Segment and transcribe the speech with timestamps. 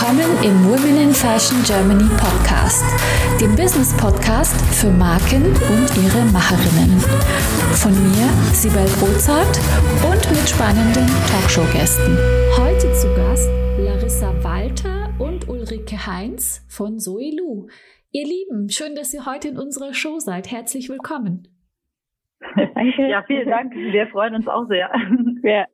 [0.00, 2.82] Willkommen im Women in Fashion Germany Podcast,
[3.38, 6.98] dem Business Podcast für Marken und ihre Macherinnen.
[7.74, 9.60] Von mir, Sibel Rozart
[10.10, 12.16] und mit spannenden Talkshow-Gästen.
[12.56, 17.66] Heute zu Gast Larissa Walter und Ulrike Heinz von Zoe Lu.
[18.10, 20.50] Ihr Lieben, schön, dass ihr heute in unserer Show seid.
[20.50, 21.46] Herzlich willkommen.
[22.74, 23.08] Danke.
[23.08, 23.74] Ja, vielen Dank.
[23.74, 24.90] Wir freuen uns auch sehr.
[25.42, 25.64] Ja.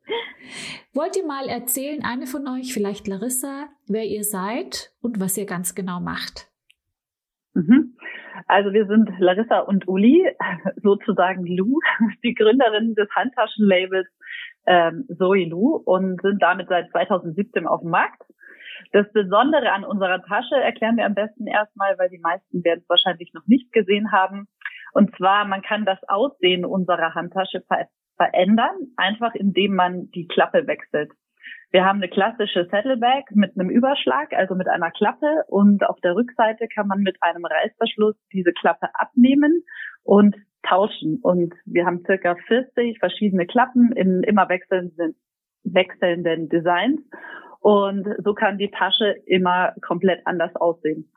[0.93, 5.45] Wollt ihr mal erzählen, eine von euch, vielleicht Larissa, wer ihr seid und was ihr
[5.45, 6.47] ganz genau macht?
[7.53, 7.97] Mhm.
[8.47, 10.25] Also wir sind Larissa und Uli,
[10.83, 11.79] sozusagen Lou,
[12.23, 14.07] die Gründerin des Handtaschenlabels
[14.65, 18.23] ähm, Zoe Lou und sind damit seit 2017 auf dem Markt.
[18.93, 22.89] Das Besondere an unserer Tasche erklären wir am besten erstmal, weil die meisten werden es
[22.89, 24.47] wahrscheinlich noch nicht gesehen haben.
[24.93, 27.87] Und zwar, man kann das Aussehen unserer Handtasche ver
[28.17, 31.11] verändern, einfach indem man die Klappe wechselt.
[31.69, 36.15] Wir haben eine klassische Saddlebag mit einem Überschlag, also mit einer Klappe und auf der
[36.15, 39.63] Rückseite kann man mit einem Reißverschluss diese Klappe abnehmen
[40.03, 41.19] und tauschen.
[41.21, 45.15] Und wir haben circa 40 verschiedene Klappen in immer wechselnden,
[45.63, 47.01] wechselnden Designs
[47.59, 51.11] und so kann die Tasche immer komplett anders aussehen.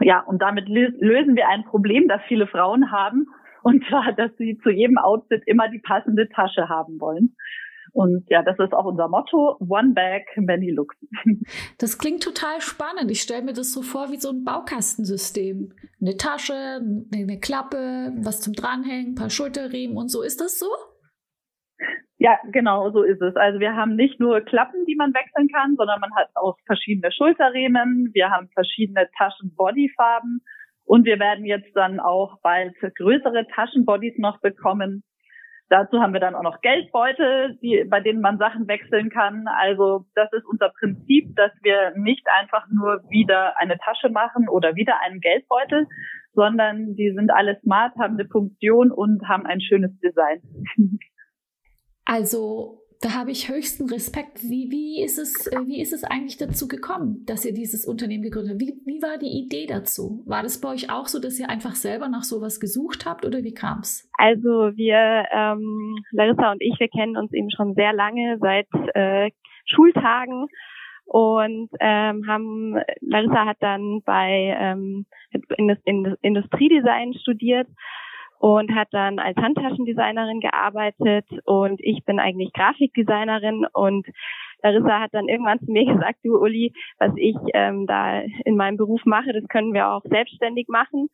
[0.00, 3.26] Ja, und damit lösen wir ein Problem, das viele Frauen haben,
[3.62, 7.34] und zwar, dass sie zu jedem Outfit immer die passende Tasche haben wollen.
[7.92, 10.96] Und ja, das ist auch unser Motto, One Bag, Many Looks.
[11.78, 13.10] Das klingt total spannend.
[13.10, 15.72] Ich stelle mir das so vor wie so ein Baukastensystem.
[16.00, 16.80] Eine Tasche,
[17.12, 20.22] eine Klappe, was zum Dranhängen, ein paar Schulterriemen und so.
[20.22, 20.68] Ist das so?
[22.20, 23.36] Ja, genau, so ist es.
[23.36, 27.12] Also wir haben nicht nur Klappen, die man wechseln kann, sondern man hat auch verschiedene
[27.12, 28.10] Schulterriemen.
[28.12, 30.42] Wir haben verschiedene Taschen-Bodyfarben
[30.84, 35.04] und wir werden jetzt dann auch bald größere Taschenbodies noch bekommen.
[35.68, 39.46] Dazu haben wir dann auch noch Geldbeutel, die, bei denen man Sachen wechseln kann.
[39.46, 44.74] Also das ist unser Prinzip, dass wir nicht einfach nur wieder eine Tasche machen oder
[44.74, 45.86] wieder einen Geldbeutel,
[46.32, 50.40] sondern die sind alle smart, haben eine Funktion und haben ein schönes Design.
[52.08, 54.42] Also da habe ich höchsten Respekt.
[54.42, 58.22] Wie, wie, ist es, äh, wie ist es eigentlich dazu gekommen, dass ihr dieses Unternehmen
[58.22, 58.60] gegründet habt?
[58.62, 60.22] Wie, wie war die Idee dazu?
[60.26, 63.44] War das bei euch auch so, dass ihr einfach selber nach sowas gesucht habt oder
[63.44, 64.10] wie kam es?
[64.16, 69.30] Also wir, ähm, Larissa und ich, wir kennen uns eben schon sehr lange, seit äh,
[69.66, 70.48] Schultagen
[71.04, 75.04] und ähm, haben Larissa hat dann bei ähm,
[76.22, 77.68] Industriedesign studiert
[78.38, 84.06] und hat dann als Handtaschendesignerin gearbeitet und ich bin eigentlich Grafikdesignerin und
[84.62, 88.76] Larissa hat dann irgendwann zu mir gesagt, du Uli, was ich ähm, da in meinem
[88.76, 91.08] Beruf mache, das können wir auch selbstständig machen.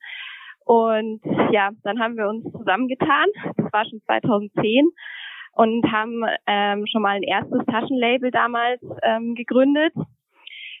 [0.65, 1.21] Und
[1.51, 4.87] ja, dann haben wir uns zusammengetan, das war schon 2010
[5.53, 9.93] und haben ähm, schon mal ein erstes Taschenlabel damals ähm, gegründet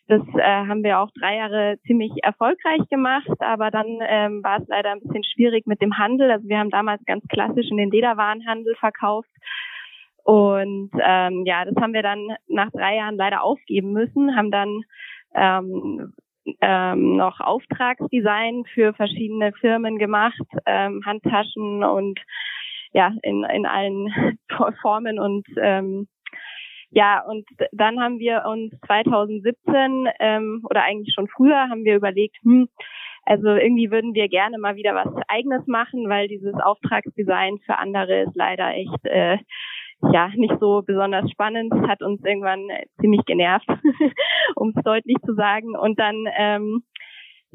[0.07, 4.67] das äh, haben wir auch drei Jahre ziemlich erfolgreich gemacht, aber dann ähm, war es
[4.67, 6.29] leider ein bisschen schwierig mit dem Handel.
[6.29, 9.29] Also wir haben damals ganz klassisch in den Lederwarenhandel verkauft.
[10.23, 14.81] Und ähm, ja, das haben wir dann nach drei Jahren leider aufgeben müssen, haben dann
[15.33, 16.13] ähm,
[16.61, 22.19] ähm, noch Auftragsdesign für verschiedene Firmen gemacht, ähm, Handtaschen und
[22.93, 24.37] ja, in, in allen
[24.81, 26.07] Formen und ähm,
[26.95, 32.37] ja, und dann haben wir uns 2017 ähm, oder eigentlich schon früher haben wir überlegt,
[32.41, 32.69] hm,
[33.25, 38.21] also irgendwie würden wir gerne mal wieder was Eigenes machen, weil dieses Auftragsdesign für andere
[38.21, 39.37] ist leider echt äh,
[40.13, 41.73] ja nicht so besonders spannend.
[41.85, 42.65] Hat uns irgendwann
[43.01, 43.67] ziemlich genervt,
[44.55, 45.75] um es deutlich zu sagen.
[45.75, 46.83] Und dann ähm,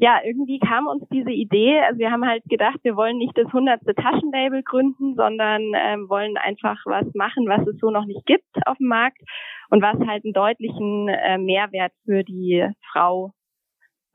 [0.01, 3.53] ja, irgendwie kam uns diese Idee, also wir haben halt gedacht, wir wollen nicht das
[3.53, 8.47] hundertste Taschenlabel gründen, sondern ähm, wollen einfach was machen, was es so noch nicht gibt
[8.65, 9.21] auf dem Markt
[9.69, 13.31] und was halt einen deutlichen äh, Mehrwert für die Frau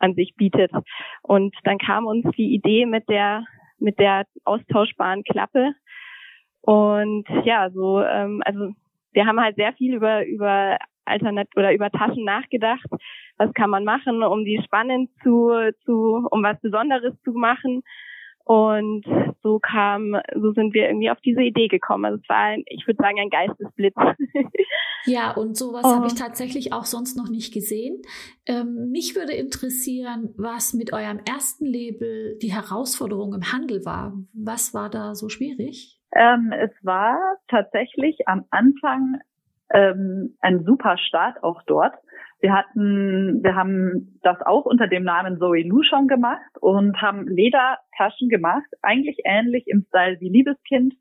[0.00, 0.72] an sich bietet.
[1.22, 3.44] Und dann kam uns die Idee mit der
[3.78, 5.72] mit der austauschbaren Klappe
[6.62, 8.72] und ja, so ähm, also
[9.12, 12.86] wir haben halt sehr viel über über Alternat oder über Taschen nachgedacht.
[13.38, 15.50] Was kann man machen, um die spannend zu,
[15.84, 17.82] zu, um was Besonderes zu machen?
[18.46, 19.04] Und
[19.42, 22.04] so kam, so sind wir irgendwie auf diese Idee gekommen.
[22.04, 23.96] Also es war, ein, ich würde sagen, ein Geistesblitz.
[25.04, 25.96] ja, und sowas oh.
[25.96, 28.02] habe ich tatsächlich auch sonst noch nicht gesehen.
[28.46, 34.16] Ähm, mich würde interessieren, was mit eurem ersten Label die Herausforderung im Handel war.
[34.32, 35.98] Was war da so schwierig?
[36.14, 39.18] Ähm, es war tatsächlich am Anfang
[39.76, 41.94] ähm, ein super Start auch dort.
[42.40, 47.26] Wir hatten, wir haben das auch unter dem Namen Zoe Lu schon gemacht und haben
[47.28, 50.94] Ledertaschen gemacht, eigentlich ähnlich im Style wie Liebeskind,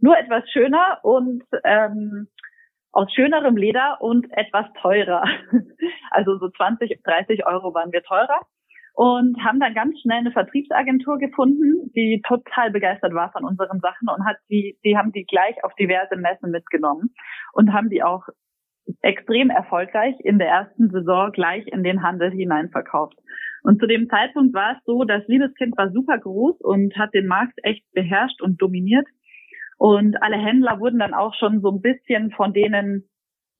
[0.00, 2.28] nur etwas schöner und ähm,
[2.90, 5.24] aus schönerem Leder und etwas teurer.
[6.14, 8.40] Also so 20, 30 Euro waren wir teurer
[8.94, 14.08] und haben dann ganz schnell eine Vertriebsagentur gefunden, die total begeistert war von unseren Sachen
[14.08, 17.14] und hat die, die haben die gleich auf diverse Messen mitgenommen
[17.52, 18.24] und haben die auch
[19.00, 23.16] extrem erfolgreich in der ersten Saison gleich in den Handel hineinverkauft.
[23.62, 27.26] Und zu dem Zeitpunkt war es so, das Liebeskind war super groß und hat den
[27.26, 29.06] Markt echt beherrscht und dominiert.
[29.78, 33.08] Und alle Händler wurden dann auch schon so ein bisschen von denen,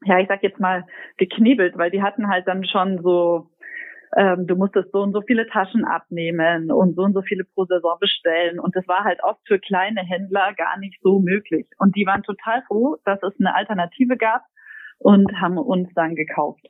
[0.05, 0.85] ja, ich sag jetzt mal,
[1.19, 3.49] geknebelt, weil die hatten halt dann schon so,
[4.17, 7.65] ähm, du musstest so und so viele Taschen abnehmen und so und so viele pro
[7.65, 8.61] Saison bestellen.
[8.61, 11.67] Und das war halt oft für kleine Händler gar nicht so möglich.
[11.79, 14.43] Und die waren total froh, dass es eine Alternative gab
[14.99, 16.67] und haben uns dann gekauft.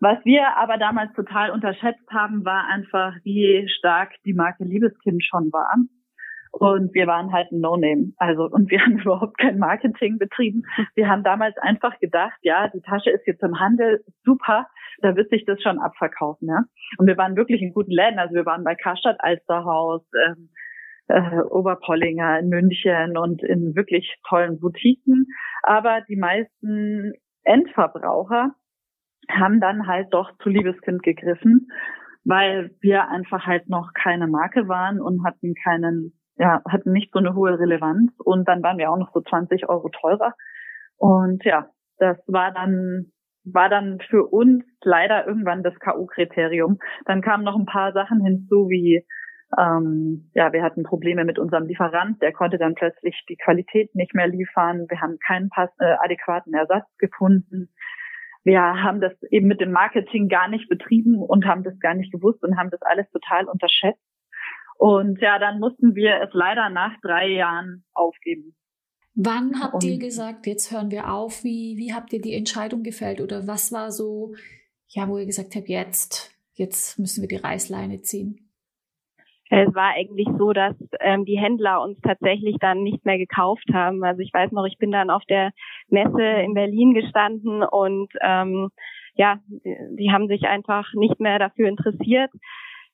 [0.00, 5.52] Was wir aber damals total unterschätzt haben, war einfach, wie stark die Marke Liebeskind schon
[5.52, 5.76] war.
[6.52, 8.12] Und wir waren halt ein No-Name.
[8.18, 10.62] Also, und wir haben überhaupt kein Marketing betrieben.
[10.94, 14.68] Wir haben damals einfach gedacht, ja, die Tasche ist jetzt im Handel, super,
[14.98, 16.64] da wird sich das schon abverkaufen, ja.
[16.98, 18.18] Und wir waren wirklich in guten Läden.
[18.18, 20.50] Also wir waren bei Karstadt Alsterhaus, ähm,
[21.08, 25.26] äh, Oberpollinger in München und in wirklich tollen Boutiquen.
[25.62, 27.14] Aber die meisten
[27.44, 28.54] Endverbraucher
[29.30, 31.68] haben dann halt doch zu Liebeskind gegriffen,
[32.24, 37.20] weil wir einfach halt noch keine Marke waren und hatten keinen ja, hatten nicht so
[37.20, 40.34] eine hohe Relevanz und dann waren wir auch noch so 20 Euro teurer.
[40.96, 41.68] Und ja,
[41.98, 43.12] das war dann,
[43.44, 46.78] war dann für uns leider irgendwann das K.O.-Kriterium.
[47.04, 49.06] Dann kamen noch ein paar Sachen hinzu, wie
[49.56, 54.12] ähm, ja, wir hatten Probleme mit unserem Lieferant, der konnte dann plötzlich die Qualität nicht
[54.12, 54.86] mehr liefern.
[54.88, 57.68] Wir haben keinen pass äh, adäquaten Ersatz gefunden.
[58.42, 62.10] Wir haben das eben mit dem Marketing gar nicht betrieben und haben das gar nicht
[62.10, 64.02] gewusst und haben das alles total unterschätzt.
[64.78, 68.54] Und ja, dann mussten wir es leider nach drei Jahren aufgeben.
[69.14, 71.44] Wann habt Und, ihr gesagt, jetzt hören wir auf?
[71.44, 73.20] Wie, wie habt ihr die Entscheidung gefällt?
[73.20, 74.34] Oder was war so,
[74.88, 78.48] ja, wo ihr gesagt habt, jetzt, jetzt müssen wir die Reißleine ziehen?
[79.54, 84.02] Es war eigentlich so, dass ähm, die Händler uns tatsächlich dann nicht mehr gekauft haben.
[84.02, 85.52] Also ich weiß noch, ich bin dann auf der
[85.88, 88.70] Messe in Berlin gestanden und ähm,
[89.14, 92.30] ja, die, die haben sich einfach nicht mehr dafür interessiert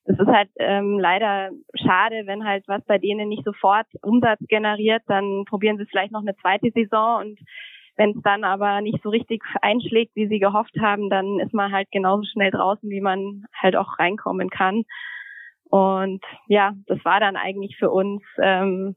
[0.09, 5.03] das ist halt ähm, leider schade, wenn halt was bei denen nicht sofort Umsatz generiert,
[5.05, 7.39] dann probieren sie vielleicht noch eine zweite Saison und
[7.95, 11.71] wenn es dann aber nicht so richtig einschlägt, wie sie gehofft haben, dann ist man
[11.71, 14.83] halt genauso schnell draußen, wie man halt auch reinkommen kann.
[15.65, 18.95] Und ja, das war dann eigentlich für uns ähm,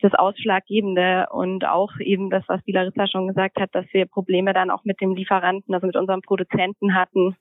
[0.00, 4.54] das Ausschlaggebende und auch eben das, was die Larissa schon gesagt hat, dass wir Probleme
[4.54, 7.36] dann auch mit dem Lieferanten, also mit unserem Produzenten hatten,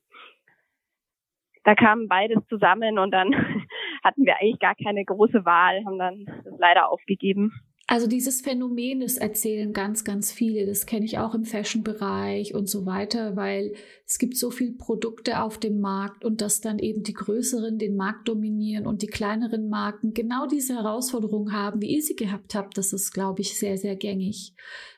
[1.63, 3.33] da kam beides zusammen und dann
[4.03, 7.51] hatten wir eigentlich gar keine große Wahl, haben dann das leider aufgegeben.
[7.91, 10.67] Also dieses Phänomen, das erzählen ganz, ganz viele.
[10.67, 13.73] Das kenne ich auch im Fashion-Bereich und so weiter, weil
[14.05, 17.95] es gibt so viele Produkte auf dem Markt und dass dann eben die größeren den
[17.95, 22.77] Markt dominieren und die kleineren Marken genau diese Herausforderung haben, wie ihr sie gehabt habt.
[22.77, 24.53] Das ist, glaube ich, sehr, sehr gängig.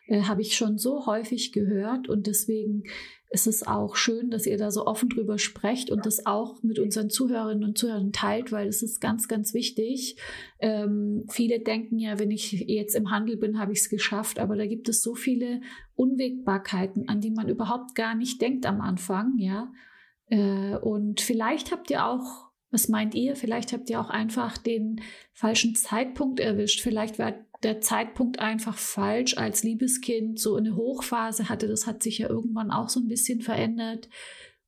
[0.07, 2.83] Äh, Habe ich schon so häufig gehört und deswegen
[3.31, 6.79] ist es auch schön, dass ihr da so offen drüber sprecht und das auch mit
[6.79, 10.17] unseren Zuhörerinnen und Zuhörern teilt, weil es ist ganz, ganz wichtig.
[10.59, 14.57] Ähm, viele denken ja, wenn ich jetzt im Handel bin, habe ich es geschafft, aber
[14.57, 15.61] da gibt es so viele
[15.95, 19.71] Unwägbarkeiten, an die man überhaupt gar nicht denkt am Anfang, ja.
[20.27, 23.35] Äh, und vielleicht habt ihr auch was meint ihr?
[23.35, 25.01] Vielleicht habt ihr auch einfach den
[25.33, 26.79] falschen Zeitpunkt erwischt.
[26.81, 31.67] Vielleicht war der Zeitpunkt einfach falsch, als Liebeskind so eine Hochphase hatte.
[31.67, 34.09] Das hat sich ja irgendwann auch so ein bisschen verändert.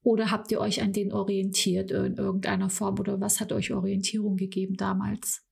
[0.03, 2.99] Oder habt ihr euch an den orientiert in irgendeiner Form?
[2.99, 5.47] Oder was hat euch Orientierung gegeben damals?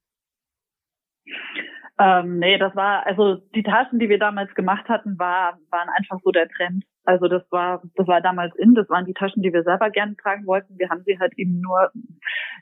[1.97, 6.19] Ähm, nee, das war, also die Taschen, die wir damals gemacht hatten, war, waren einfach
[6.23, 6.83] so der Trend.
[7.03, 10.15] Also das war, das war damals in, das waren die Taschen, die wir selber gerne
[10.15, 10.77] tragen wollten.
[10.77, 11.91] Wir haben sie halt eben nur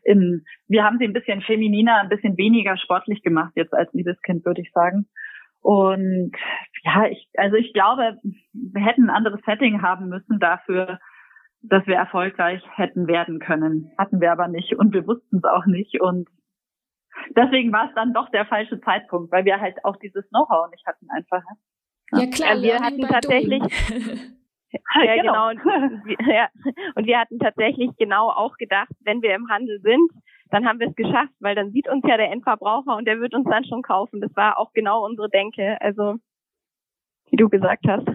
[0.04, 4.46] in, wir haben sie ein bisschen femininer, ein bisschen weniger sportlich gemacht jetzt als Liebeskind,
[4.46, 5.08] würde ich sagen.
[5.62, 6.32] Und
[6.84, 8.18] ja, ich, also ich glaube,
[8.54, 11.00] wir hätten ein anderes Setting haben müssen dafür,
[11.62, 13.92] dass wir erfolgreich hätten werden können.
[13.98, 16.00] Hatten wir aber nicht und wir wussten es auch nicht.
[16.00, 16.30] Und
[17.36, 20.86] deswegen war es dann doch der falsche Zeitpunkt, weil wir halt auch dieses Know-how nicht
[20.88, 21.44] hatten einfach.
[22.12, 23.62] Ja, klar, ja, wir hatten tatsächlich.
[24.72, 25.50] ja, genau.
[25.50, 25.50] genau.
[25.50, 25.60] Und,
[26.28, 26.50] ja,
[26.96, 30.12] und wir hatten tatsächlich genau auch gedacht, wenn wir im Handel sind,
[30.52, 33.36] dann haben wir es geschafft, weil dann sieht uns ja der Endverbraucher und der wird
[33.36, 34.22] uns dann schon kaufen.
[34.22, 35.78] Das war auch genau unsere Denke.
[35.80, 36.16] Also
[37.32, 38.08] wie du gesagt hast.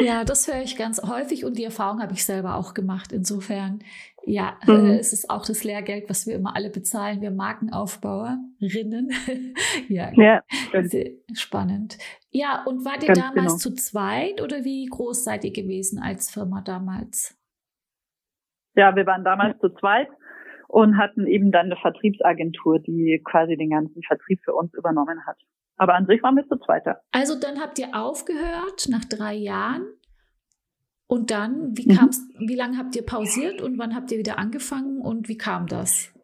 [0.00, 3.12] ja, das höre ich ganz häufig und die Erfahrung habe ich selber auch gemacht.
[3.12, 3.82] Insofern,
[4.24, 4.86] ja, mhm.
[4.86, 9.10] äh, es ist auch das Lehrgeld, was wir immer alle bezahlen, wir Markenaufbauerinnen.
[9.88, 10.42] ja, ja
[11.34, 11.98] spannend.
[12.30, 13.56] Ja, und wart ihr damals genau.
[13.56, 17.36] zu zweit oder wie groß seid ihr gewesen als Firma damals?
[18.74, 20.08] Ja, wir waren damals zu zweit
[20.68, 25.36] und hatten eben dann eine Vertriebsagentur, die quasi den ganzen Vertrieb für uns übernommen hat.
[25.76, 27.00] Aber an sich waren wir zu zweiter.
[27.10, 29.86] Also dann habt ihr aufgehört nach drei Jahren.
[31.10, 31.96] Und dann, wie mhm.
[31.96, 35.66] kam's, wie lange habt ihr pausiert und wann habt ihr wieder angefangen und wie kam
[35.66, 36.14] das?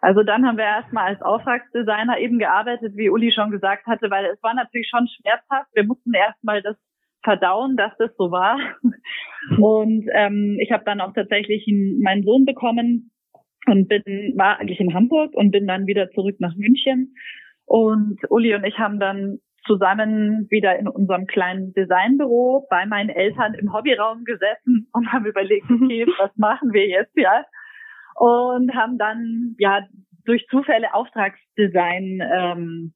[0.00, 4.24] Also dann haben wir erstmal als Auftragsdesigner eben gearbeitet, wie Uli schon gesagt hatte, weil
[4.24, 5.68] es war natürlich schon schmerzhaft.
[5.74, 6.76] Wir mussten erstmal das
[7.22, 8.58] verdauen, dass das so war.
[9.58, 11.66] Und ähm, ich habe dann auch tatsächlich
[12.00, 13.10] meinen Sohn bekommen
[13.66, 14.02] und bin
[14.36, 17.14] war eigentlich in Hamburg und bin dann wieder zurück nach München
[17.66, 23.54] und Uli und ich haben dann zusammen wieder in unserem kleinen Designbüro bei meinen Eltern
[23.54, 27.44] im Hobbyraum gesessen und haben überlegt, okay, was machen wir jetzt, ja?
[28.14, 29.80] Und haben dann, ja,
[30.24, 32.94] durch Zufälle Auftragsdesign, ähm,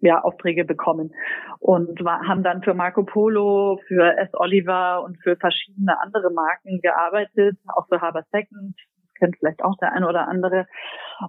[0.00, 1.10] ja, Aufträge bekommen
[1.58, 4.30] und war, haben dann für Marco Polo, für S.
[4.34, 8.76] Oliver und für verschiedene andere Marken gearbeitet, auch für Haber Second,
[9.18, 10.66] kennt vielleicht auch der eine oder andere.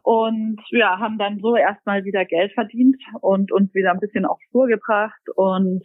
[0.03, 4.39] Und ja, haben dann so erstmal wieder Geld verdient und uns wieder ein bisschen auf
[4.48, 5.84] Spur gebracht und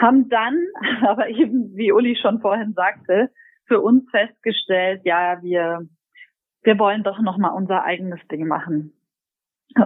[0.00, 0.58] haben dann,
[1.06, 3.30] aber eben wie Uli schon vorhin sagte,
[3.66, 5.86] für uns festgestellt, ja, wir,
[6.62, 8.92] wir wollen doch nochmal unser eigenes Ding machen.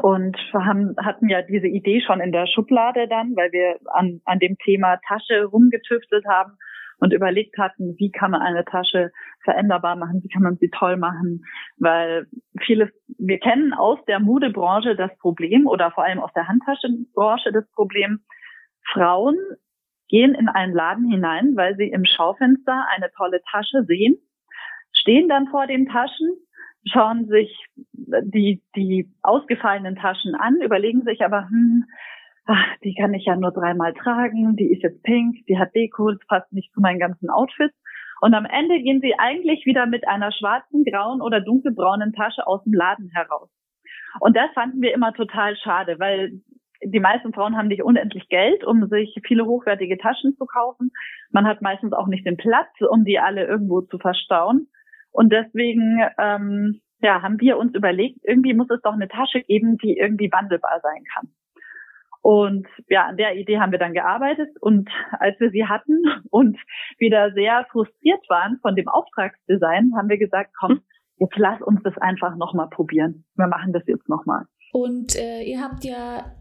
[0.03, 4.39] Und haben, hatten ja diese Idee schon in der Schublade dann, weil wir an, an
[4.39, 6.59] dem Thema Tasche rumgetüftelt haben
[7.01, 9.13] und überlegt hatten, wie kann man eine Tasche
[9.45, 11.45] veränderbar machen, wie kann man sie toll machen,
[11.77, 12.27] weil
[12.61, 17.71] viele, wir kennen aus der Modebranche das Problem oder vor allem aus der Handtaschenbranche das
[17.73, 18.21] Problem,
[18.93, 19.37] Frauen
[20.09, 24.17] gehen in einen Laden hinein, weil sie im Schaufenster eine tolle Tasche sehen,
[24.93, 26.31] stehen dann vor den Taschen,
[26.91, 31.85] schauen sich die, die ausgefallenen Taschen an, überlegen sich aber, hm,
[32.49, 36.11] ach, die kann ich ja nur dreimal tragen, die ist jetzt pink, die hat Deko,
[36.11, 37.77] das passt nicht zu meinen ganzen Outfits.
[38.21, 42.65] Und am Ende gehen sie eigentlich wieder mit einer schwarzen, grauen oder dunkelbraunen Tasche aus
[42.65, 43.51] dem Laden heraus.
[44.19, 46.41] Und das fanden wir immer total schade, weil
[46.83, 50.91] die meisten Frauen haben nicht unendlich Geld, um sich viele hochwertige Taschen zu kaufen.
[51.31, 54.69] Man hat meistens auch nicht den Platz, um die alle irgendwo zu verstauen.
[55.11, 59.77] Und deswegen ähm, ja, haben wir uns überlegt, irgendwie muss es doch eine Tasche geben,
[59.79, 61.29] die irgendwie wandelbar sein kann.
[62.29, 64.51] Und ja, an der Idee haben wir dann gearbeitet.
[64.61, 66.59] Und als wir sie hatten und
[66.99, 70.83] wieder sehr frustriert waren von dem Auftragsdesign, haben wir gesagt, komm,
[71.17, 73.25] jetzt lass uns das einfach nochmal probieren.
[73.35, 74.45] Wir machen das jetzt nochmal.
[74.73, 76.35] Und äh, ihr habt ja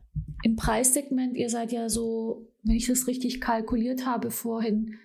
[0.44, 4.96] im Preissegment, ihr seid ja so, wenn ich das richtig kalkuliert habe vorhin,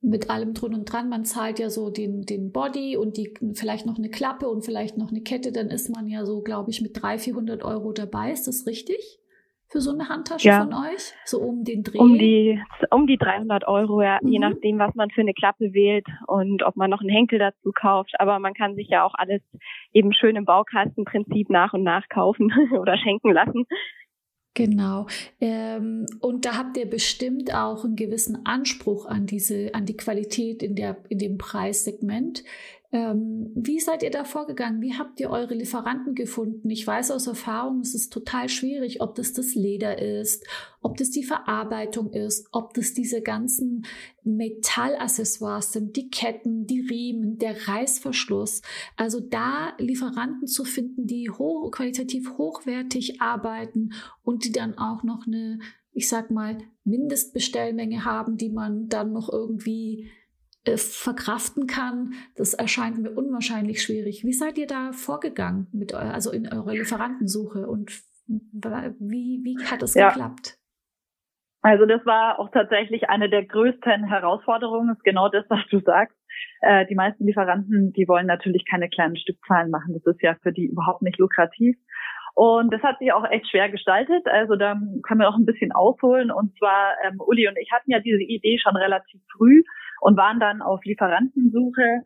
[0.00, 1.08] mit allem drin und dran.
[1.08, 4.98] Man zahlt ja so den, den Body und die, vielleicht noch eine Klappe und vielleicht
[4.98, 5.52] noch eine Kette.
[5.52, 8.32] Dann ist man ja so, glaube ich, mit 300, 400 Euro dabei.
[8.32, 9.19] Ist das richtig?
[9.70, 10.64] Für so eine Handtasche ja.
[10.64, 11.14] von euch?
[11.24, 11.98] So um den Dreh?
[11.98, 12.60] Um die,
[12.90, 14.28] um die 300 Euro, ja, mhm.
[14.28, 17.70] je nachdem, was man für eine Klappe wählt und ob man noch einen Henkel dazu
[17.72, 18.14] kauft.
[18.18, 19.42] Aber man kann sich ja auch alles
[19.92, 23.66] eben schön im Baukastenprinzip nach und nach kaufen oder schenken lassen.
[24.54, 25.06] Genau.
[25.40, 30.64] Ähm, und da habt ihr bestimmt auch einen gewissen Anspruch an diese, an die Qualität
[30.64, 32.42] in der, in dem Preissegment.
[32.92, 34.80] Ähm, wie seid ihr da vorgegangen?
[34.80, 36.68] Wie habt ihr eure Lieferanten gefunden?
[36.70, 40.44] Ich weiß aus Erfahrung, es ist total schwierig, ob das das Leder ist,
[40.80, 43.86] ob das die Verarbeitung ist, ob das diese ganzen
[44.24, 48.62] Metallaccessoires sind, die Ketten, die Riemen, der Reißverschluss.
[48.96, 53.92] Also da Lieferanten zu finden, die hoch, qualitativ hochwertig arbeiten
[54.24, 55.60] und die dann auch noch eine,
[55.92, 60.10] ich sag mal, Mindestbestellmenge haben, die man dann noch irgendwie
[60.64, 64.24] äh, verkraften kann, das erscheint mir unwahrscheinlich schwierig.
[64.24, 67.90] Wie seid ihr da vorgegangen mit eurer, also in eurer Lieferantensuche und
[68.26, 70.10] wie, wie hat es ja.
[70.10, 70.58] geklappt?
[71.62, 76.16] Also das war auch tatsächlich eine der größten Herausforderungen, ist genau das, was du sagst.
[76.62, 79.92] Äh, die meisten Lieferanten, die wollen natürlich keine kleinen Stückzahlen machen.
[79.92, 81.76] Das ist ja für die überhaupt nicht lukrativ.
[82.34, 84.26] Und das hat sich auch echt schwer gestaltet.
[84.26, 86.30] Also da können wir auch ein bisschen ausholen.
[86.30, 89.62] Und zwar, ähm, Uli und ich hatten ja diese Idee schon relativ früh
[90.00, 92.02] und waren dann auf Lieferantensuche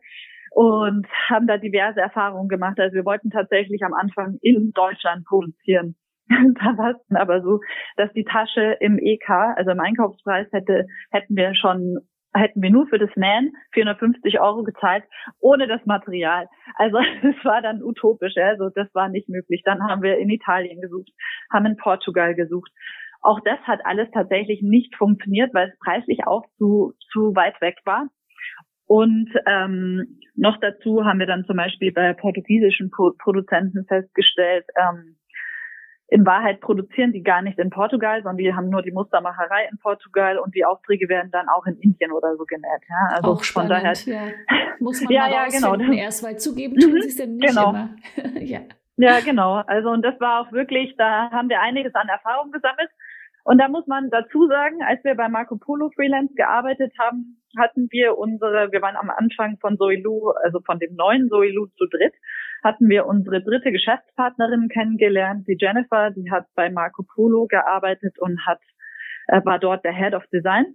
[0.51, 2.79] und haben da diverse Erfahrungen gemacht.
[2.79, 5.95] Also wir wollten tatsächlich am Anfang in Deutschland produzieren.
[6.29, 7.59] da war es dann aber so,
[7.97, 11.99] dass die Tasche im EK, also im Einkaufspreis hätte, hätten wir schon
[12.35, 15.03] hätten wir nur für das Nähen 450 Euro gezahlt,
[15.39, 16.47] ohne das Material.
[16.75, 19.61] Also das war dann utopisch, also das war nicht möglich.
[19.63, 21.09] Dann haben wir in Italien gesucht,
[21.51, 22.71] haben in Portugal gesucht.
[23.25, 27.77] Auch das hat alles tatsächlich nicht funktioniert, weil es preislich auch zu, zu weit weg
[27.85, 28.07] war.
[28.87, 35.17] Und ähm, noch dazu haben wir dann zum Beispiel bei portugiesischen Produzenten festgestellt, ähm,
[36.07, 39.79] in Wahrheit produzieren die gar nicht in Portugal, sondern die haben nur die Mustermacherei in
[39.79, 42.83] Portugal und die Aufträge werden dann auch in Indien oder so genäht.
[42.87, 44.31] Ja, also auch spannend, von daher ja.
[44.79, 45.93] muss man ja, mal ja, genau.
[45.93, 47.69] erst, weil zugeben tun mhm, sie es denn nicht genau.
[47.71, 47.95] immer.
[48.39, 48.59] ja.
[48.97, 49.63] ja, genau.
[49.65, 52.89] Also und das war auch wirklich, da haben wir einiges an Erfahrung gesammelt.
[53.45, 57.87] Und da muss man dazu sagen, als wir bei Marco Polo Freelance gearbeitet haben, hatten
[57.91, 62.15] wir unsere, wir waren am Anfang von Soilu, also von dem neuen Soilu zu dritt,
[62.63, 68.43] hatten wir unsere dritte Geschäftspartnerin kennengelernt, die Jennifer, die hat bei Marco Polo gearbeitet und
[68.47, 68.61] hat,
[69.27, 70.65] äh, war dort der Head of Design.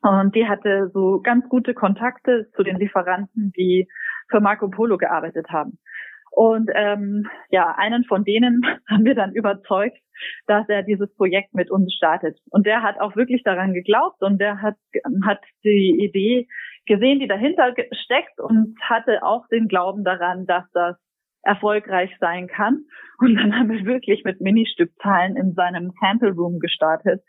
[0.00, 3.88] Und die hatte so ganz gute Kontakte zu den Lieferanten, die
[4.30, 5.80] für Marco Polo gearbeitet haben.
[6.30, 9.98] Und ähm, ja, einen von denen haben wir dann überzeugt,
[10.46, 12.38] dass er dieses Projekt mit uns startet.
[12.50, 14.76] Und der hat auch wirklich daran geglaubt und der hat,
[15.24, 16.48] hat die Idee
[16.86, 20.96] gesehen, die dahinter steckt und hatte auch den Glauben daran, dass das
[21.42, 22.84] erfolgreich sein kann.
[23.18, 27.22] Und dann haben wir wirklich mit Ministückzahlen in seinem Sample Room gestartet.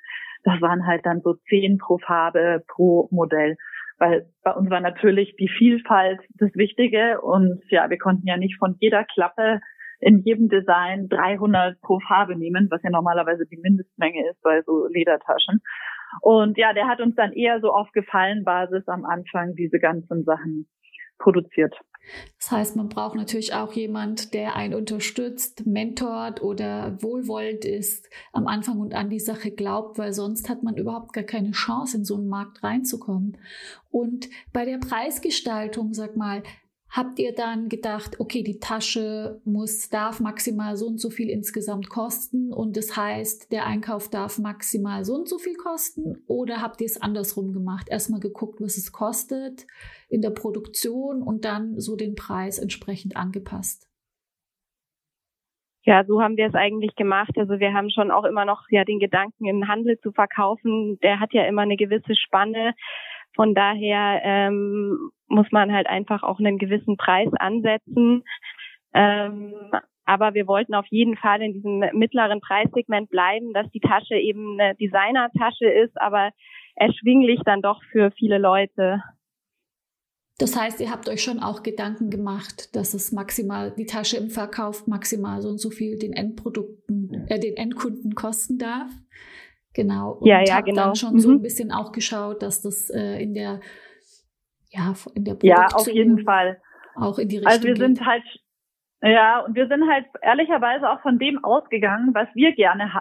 [0.43, 3.57] Das waren halt dann so zehn pro Farbe pro Modell
[3.99, 8.57] weil bei uns war natürlich die Vielfalt das Wichtige und ja, wir konnten ja nicht
[8.57, 9.59] von jeder Klappe
[9.99, 14.87] in jedem Design 300 pro Farbe nehmen, was ja normalerweise die Mindestmenge ist bei so
[14.87, 15.61] Ledertaschen.
[16.21, 20.67] Und ja, der hat uns dann eher so auf Gefallenbasis am Anfang diese ganzen Sachen
[21.19, 21.75] produziert.
[22.39, 28.47] Das heißt, man braucht natürlich auch jemand, der einen unterstützt, mentort oder wohlwollend ist, am
[28.47, 32.05] Anfang und an die Sache glaubt, weil sonst hat man überhaupt gar keine Chance, in
[32.05, 33.37] so einen Markt reinzukommen.
[33.91, 36.41] Und bei der Preisgestaltung, sag mal,
[36.91, 41.87] Habt ihr dann gedacht, okay, die Tasche muss, darf maximal so und so viel insgesamt
[41.87, 46.23] kosten und das heißt, der Einkauf darf maximal so und so viel kosten?
[46.25, 47.87] Oder habt ihr es andersrum gemacht?
[47.89, 49.67] Erstmal geguckt, was es kostet
[50.09, 53.89] in der Produktion und dann so den Preis entsprechend angepasst?
[55.83, 57.31] Ja, so haben wir es eigentlich gemacht.
[57.37, 60.99] Also wir haben schon auch immer noch ja den Gedanken, im Handel zu verkaufen.
[61.01, 62.73] Der hat ja immer eine gewisse Spanne.
[63.35, 68.23] Von daher ähm, muss man halt einfach auch einen gewissen Preis ansetzen.
[68.93, 69.53] Ähm,
[70.05, 74.59] aber wir wollten auf jeden Fall in diesem mittleren Preissegment bleiben, dass die Tasche eben
[74.59, 76.31] eine Designertasche ist, aber
[76.75, 79.03] erschwinglich dann doch für viele Leute.
[80.39, 84.29] Das heißt, ihr habt euch schon auch Gedanken gemacht, dass es maximal die Tasche im
[84.29, 88.89] Verkauf maximal so und so viel den Endprodukten, äh, den Endkunden kosten darf.
[89.73, 90.13] Genau.
[90.13, 90.85] Und ja, ja, genau.
[90.85, 91.19] dann schon mhm.
[91.19, 93.59] so ein bisschen auch geschaut, dass das äh, in der
[94.71, 95.49] ja, in der Produktion.
[95.49, 96.61] Ja, auf jeden Fall.
[96.95, 97.51] Auch in die Richtung.
[97.51, 97.83] Also wir geht.
[97.83, 98.23] sind halt,
[99.01, 102.91] ja, und wir sind halt ehrlicherweise auch von dem ausgegangen, was wir gerne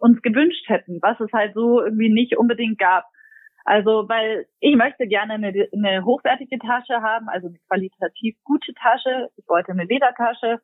[0.00, 3.04] uns gewünscht hätten, was es halt so irgendwie nicht unbedingt gab.
[3.64, 9.30] Also, weil ich möchte gerne eine, eine hochwertige Tasche haben, also eine qualitativ gute Tasche.
[9.36, 10.60] Ich wollte eine Ledertasche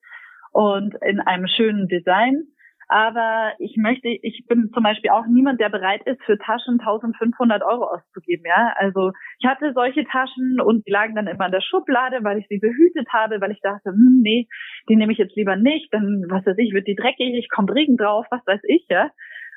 [0.52, 2.48] und in einem schönen Design.
[2.92, 7.62] Aber ich möchte, ich bin zum Beispiel auch niemand, der bereit ist, für Taschen 1500
[7.62, 8.44] Euro auszugeben.
[8.44, 12.38] Ja, also ich hatte solche Taschen und die lagen dann immer in der Schublade, weil
[12.38, 14.48] ich sie behütet habe, weil ich dachte, hm, nee,
[14.88, 15.94] die nehme ich jetzt lieber nicht.
[15.94, 19.08] Dann, was weiß ich, wird die dreckig, ich kommt Regen drauf, was weiß ich, ja.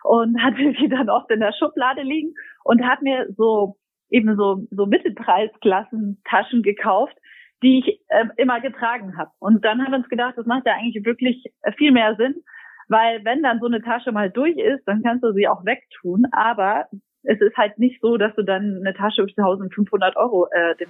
[0.03, 3.77] Und hatte sie dann oft in der Schublade liegen und hat mir so
[4.11, 7.17] eben so, so Mittelpreisklassen Taschen gekauft,
[7.63, 9.31] die ich äh, immer getragen habe.
[9.39, 11.43] Und dann haben wir uns gedacht, das macht ja eigentlich wirklich
[11.77, 12.35] viel mehr Sinn,
[12.89, 16.25] weil wenn dann so eine Tasche mal durch ist, dann kannst du sie auch wegtun.
[16.31, 16.85] Aber
[17.23, 20.89] es ist halt nicht so, dass du dann eine Tasche für 1500 Euro äh, dem,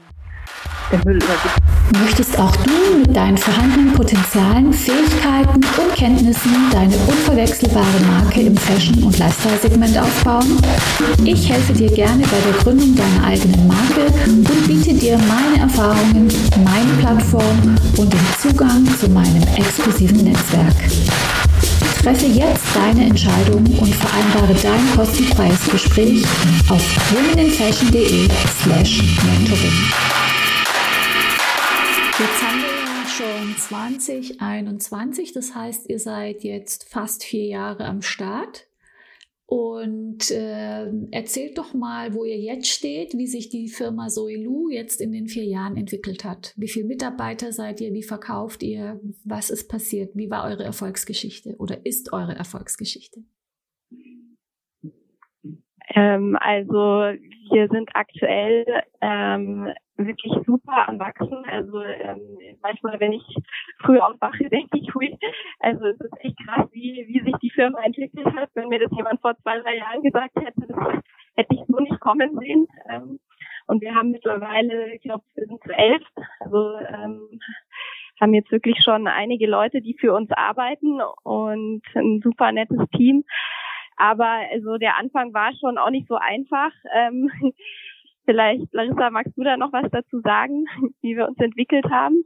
[0.92, 1.74] dem Müll übergibst.
[2.00, 9.04] Möchtest auch du mit deinen vorhandenen Potenzialen, Fähigkeiten und Kenntnissen deine unverwechselbare Marke im Fashion-
[9.04, 10.58] und Lifestyle-Segment aufbauen?
[11.24, 16.28] Ich helfe dir gerne bei der Gründung deiner eigenen Marke und biete dir meine Erfahrungen,
[16.64, 21.43] meine Plattform und den Zugang zu meinem exklusiven Netzwerk.
[22.04, 26.22] Treffe jetzt deine Entscheidung und vereinbare dein kostenfreies Gespräch
[26.70, 28.28] auf womeninfashion.de
[28.62, 29.72] slash mentoring.
[32.20, 38.02] Jetzt haben wir ja schon 2021, das heißt, ihr seid jetzt fast vier Jahre am
[38.02, 38.68] Start.
[39.54, 45.00] Und äh, erzählt doch mal, wo ihr jetzt steht, wie sich die Firma Soilu jetzt
[45.00, 46.56] in den vier Jahren entwickelt hat.
[46.58, 47.94] Wie viele Mitarbeiter seid ihr?
[47.94, 49.00] Wie verkauft ihr?
[49.24, 50.10] Was ist passiert?
[50.16, 53.20] Wie war eure Erfolgsgeschichte oder ist eure Erfolgsgeschichte?
[55.94, 57.14] Ähm, also
[57.52, 58.66] wir sind aktuell
[59.02, 61.44] ähm, wirklich super am Wachsen.
[61.46, 62.22] Also ähm,
[62.62, 63.24] manchmal, wenn ich
[63.80, 65.18] früh aufwache, denke ich, hui,
[65.60, 68.50] Also es ist echt krass, wie, wie sich die Firma entwickelt hat.
[68.54, 70.78] Wenn mir das jemand vor zwei, drei Jahren gesagt hätte, das
[71.36, 72.68] hätte ich so nicht kommen sehen.
[72.90, 73.20] Ähm,
[73.68, 76.04] und wir haben mittlerweile, ich glaube, wir sind zu elf.
[76.40, 77.40] Also ähm,
[78.20, 83.24] haben jetzt wirklich schon einige Leute, die für uns arbeiten und ein super nettes Team.
[83.96, 86.72] Aber also der Anfang war schon auch nicht so einfach.
[86.94, 87.32] Ähm,
[88.26, 90.66] vielleicht, Larissa, magst du da noch was dazu sagen,
[91.02, 92.24] wie wir uns entwickelt haben?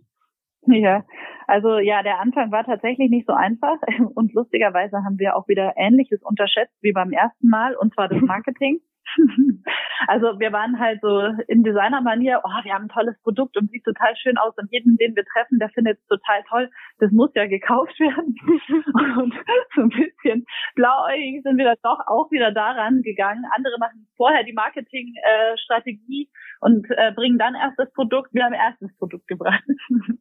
[0.65, 1.05] Ja,
[1.47, 3.77] also ja, der Anfang war tatsächlich nicht so einfach
[4.15, 8.21] und lustigerweise haben wir auch wieder Ähnliches unterschätzt wie beim ersten Mal und zwar das
[8.21, 8.79] Marketing.
[10.07, 13.83] Also wir waren halt so in Designermanier, oh, wir haben ein tolles Produkt und sieht
[13.83, 16.69] total schön aus und jeden, den wir treffen, der findet es total toll.
[16.99, 18.35] Das muss ja gekauft werden.
[19.19, 19.33] und
[19.75, 23.43] so ein bisschen blauäugig sind wir dann doch auch wieder daran gegangen.
[23.55, 28.33] Andere machen vorher die Marketingstrategie äh, und äh, bringen dann erst das Produkt.
[28.33, 29.63] Wir haben erst das Produkt gebracht.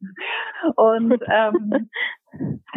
[0.75, 1.89] und ähm,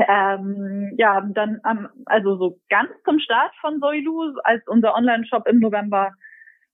[0.09, 5.61] ähm, ja, dann am, also so ganz zum Start von Soilu, als unser Online-Shop im
[5.61, 6.13] November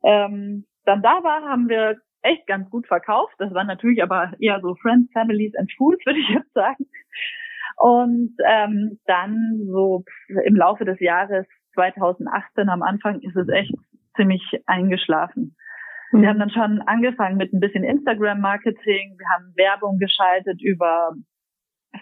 [0.04, 3.34] ähm, dann da war, haben wir echt ganz gut verkauft.
[3.38, 6.86] Das waren natürlich aber eher so Friends, Families and Fools, würde ich jetzt sagen.
[7.78, 10.04] Und ähm, dann so
[10.44, 13.74] im Laufe des Jahres 2018 am Anfang ist es echt
[14.16, 15.56] ziemlich eingeschlafen.
[16.12, 16.26] Wir mhm.
[16.26, 19.16] haben dann schon angefangen mit ein bisschen Instagram-Marketing.
[19.18, 21.12] Wir haben Werbung geschaltet über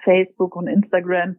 [0.02, 1.36] Facebook und Instagram.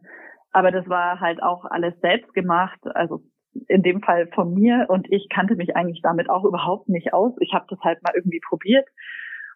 [0.52, 2.80] Aber das war halt auch alles selbst gemacht.
[2.94, 3.22] Also
[3.68, 7.34] in dem Fall von mir und ich kannte mich eigentlich damit auch überhaupt nicht aus.
[7.40, 8.86] Ich habe das halt mal irgendwie probiert.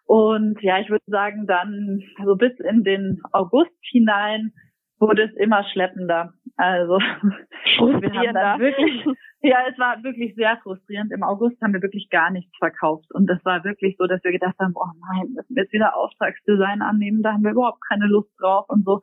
[0.05, 4.53] Und ja, ich würde sagen, dann so bis in den August hinein
[5.01, 6.33] wurde es immer schleppender.
[6.55, 9.03] Also wir haben dann wirklich,
[9.41, 11.11] ja, es war wirklich sehr frustrierend.
[11.11, 13.11] Im August haben wir wirklich gar nichts verkauft.
[13.11, 15.97] Und das war wirklich so, dass wir gedacht haben, oh nein, müssen wir jetzt wieder
[15.97, 19.01] Auftragsdesign annehmen, da haben wir überhaupt keine Lust drauf und so.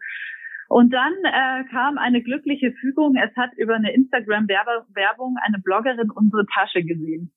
[0.69, 3.17] Und dann äh, kam eine glückliche Fügung.
[3.17, 7.33] Es hat über eine Instagram-Werbung eine Bloggerin unsere Tasche gesehen.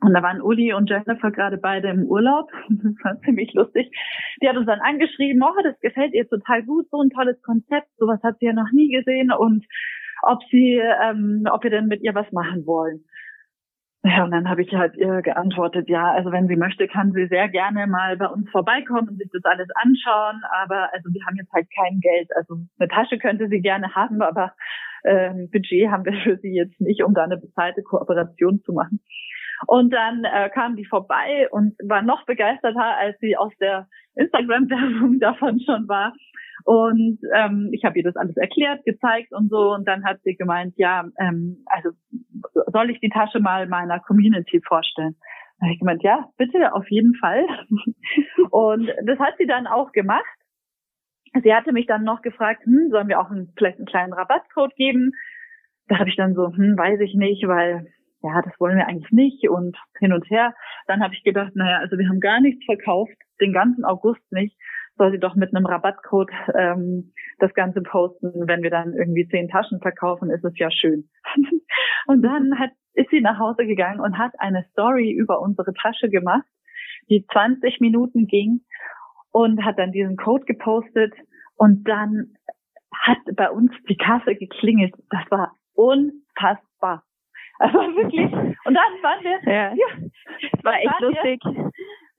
[0.00, 2.50] Und da waren Uli und Jennifer gerade beide im Urlaub.
[2.68, 3.90] Das war ziemlich lustig.
[4.40, 7.88] Die hat uns dann angeschrieben, oh, das gefällt ihr total gut, so ein tolles Konzept,
[7.96, 9.66] sowas hat sie ja noch nie gesehen und
[10.22, 13.04] ob sie, ähm, ob wir denn mit ihr was machen wollen.
[14.04, 17.26] Ja, und dann habe ich halt ihr geantwortet, ja, also wenn sie möchte, kann sie
[17.26, 20.40] sehr gerne mal bei uns vorbeikommen und sich das alles anschauen.
[20.62, 22.28] Aber also wir haben jetzt halt kein Geld.
[22.36, 24.54] Also eine Tasche könnte sie gerne haben, aber
[25.04, 29.00] ähm, Budget haben wir für sie jetzt nicht, um da eine bezahlte Kooperation zu machen.
[29.66, 35.18] Und dann äh, kam die vorbei und war noch begeisterter, als sie aus der Instagram-Werbung
[35.20, 36.14] davon schon war.
[36.64, 39.72] Und ähm, ich habe ihr das alles erklärt, gezeigt und so.
[39.72, 41.90] Und dann hat sie gemeint, ja, ähm, also
[42.72, 45.16] soll ich die Tasche mal meiner Community vorstellen?
[45.58, 47.46] Da habe ich gemeint, ja, bitte, auf jeden Fall.
[48.50, 50.24] und das hat sie dann auch gemacht.
[51.42, 54.74] Sie hatte mich dann noch gefragt, hm, sollen wir auch einen, vielleicht einen kleinen Rabattcode
[54.76, 55.12] geben?
[55.88, 57.86] Da habe ich dann so, hm, weiß ich nicht, weil
[58.22, 60.54] ja, das wollen wir eigentlich nicht und hin und her.
[60.86, 64.56] Dann habe ich gedacht, naja, also wir haben gar nichts verkauft, den ganzen August nicht
[64.98, 68.46] soll sie doch mit einem Rabattcode ähm, das Ganze posten.
[68.46, 71.08] Wenn wir dann irgendwie zehn Taschen verkaufen, ist es ja schön.
[72.06, 76.10] und dann hat, ist sie nach Hause gegangen und hat eine Story über unsere Tasche
[76.10, 76.46] gemacht,
[77.08, 78.60] die 20 Minuten ging
[79.30, 81.14] und hat dann diesen Code gepostet
[81.56, 82.34] und dann
[82.92, 84.94] hat bei uns die Kasse geklingelt.
[85.10, 87.04] Das war unfassbar.
[87.58, 88.32] Also wirklich.
[88.32, 89.86] Und dann waren wir, ja, ja
[90.52, 91.40] das war echt lustig.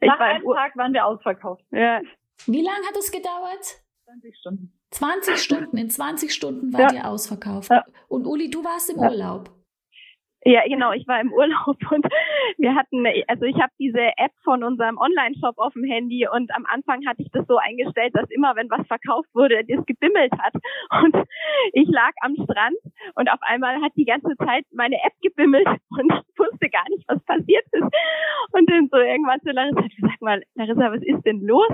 [0.02, 1.64] Ich Nach einem Tag waren wir ausverkauft.
[1.72, 2.02] Ja,
[2.46, 3.82] wie lange hat es gedauert?
[4.06, 4.74] 20 Stunden.
[4.92, 5.78] 20 Stunden.
[5.78, 6.94] In 20 Stunden war ja.
[6.94, 7.70] ihr ausverkauft.
[7.70, 7.84] Ja.
[8.08, 9.10] Und Uli, du warst im ja.
[9.10, 9.52] Urlaub.
[10.46, 12.06] Ja, genau, ich war im Urlaub und
[12.58, 16.66] wir hatten, also ich habe diese App von unserem Online-Shop auf dem Handy und am
[16.66, 20.54] Anfang hatte ich das so eingestellt, dass immer, wenn was verkauft wurde, das gebimmelt hat.
[21.04, 21.16] Und
[21.74, 22.78] ich lag am Strand
[23.16, 27.04] und auf einmal hat die ganze Zeit meine App gebimmelt und ich wusste gar nicht,
[27.10, 27.92] was passiert ist.
[28.54, 31.70] Und dann so irgendwann zu Larissa hat gesagt mal, Larissa, was ist denn los?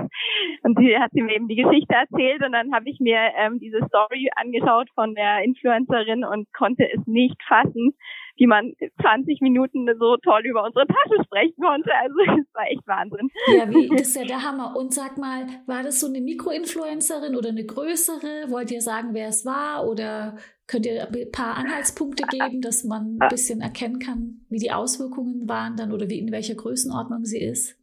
[0.62, 3.78] Und sie hat mir eben die Geschichte erzählt und dann habe ich mir ähm, diese
[3.86, 7.94] Story angeschaut von der Influencerin und konnte es nicht fassen
[8.36, 11.90] wie man 20 Minuten so toll über unsere Tasche sprechen konnte.
[11.94, 13.30] Also es war echt Wahnsinn.
[13.56, 14.76] Ja, wie, das ist ja der Hammer.
[14.76, 18.50] Und sag mal, war das so eine Mikroinfluencerin oder eine größere?
[18.50, 19.88] Wollt ihr sagen, wer es war?
[19.88, 24.72] Oder könnt ihr ein paar Anhaltspunkte geben, dass man ein bisschen erkennen kann, wie die
[24.72, 27.78] Auswirkungen waren dann oder wie in welcher Größenordnung sie ist?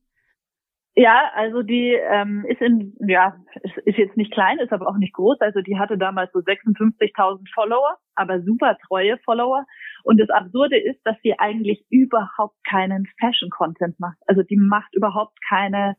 [0.96, 4.98] Ja, also die ähm, ist in, ja, ist, ist jetzt nicht klein, ist aber auch
[4.98, 5.42] nicht groß.
[5.42, 9.66] Also die hatte damals so 56.000 Follower, aber super treue Follower.
[10.04, 14.18] Und das Absurde ist, dass sie eigentlich überhaupt keinen Fashion-Content macht.
[14.28, 15.96] Also die macht überhaupt keine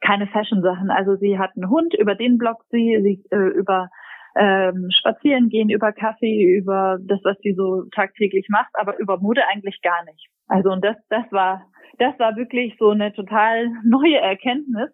[0.00, 0.90] keine Fashion-Sachen.
[0.90, 3.88] Also sie hat einen Hund, über den bloggt sie, sie äh, über
[4.36, 9.42] ähm, spazieren gehen über Kaffee, über das, was sie so tagtäglich macht, aber über Mode
[9.48, 10.28] eigentlich gar nicht.
[10.48, 11.66] Also und das, das war,
[11.98, 14.90] das war wirklich so eine total neue Erkenntnis,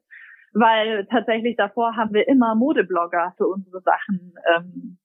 [0.53, 4.99] weil tatsächlich davor haben wir immer Modeblogger für unsere Sachen ähm,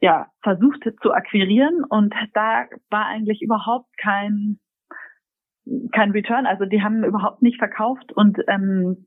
[0.00, 4.58] ja versucht zu akquirieren und da war eigentlich überhaupt kein
[5.92, 9.04] kein Return, also die haben überhaupt nicht verkauft und ähm,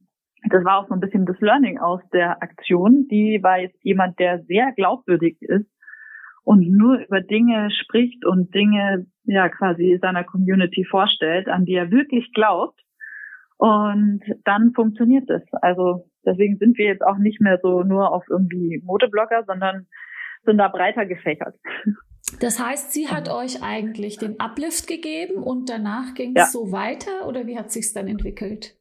[0.49, 3.07] das war auch so ein bisschen das Learning aus der Aktion.
[3.09, 5.69] Die war jetzt jemand, der sehr glaubwürdig ist
[6.43, 11.91] und nur über Dinge spricht und Dinge ja quasi seiner Community vorstellt, an die er
[11.91, 12.79] wirklich glaubt.
[13.57, 15.43] Und dann funktioniert es.
[15.61, 19.85] Also deswegen sind wir jetzt auch nicht mehr so nur auf irgendwie Modeblogger, sondern
[20.43, 21.55] sind da breiter gefächert.
[22.39, 26.45] Das heißt, sie hat euch eigentlich den Uplift gegeben und danach ging es ja.
[26.45, 28.75] so weiter oder wie hat sich's dann entwickelt?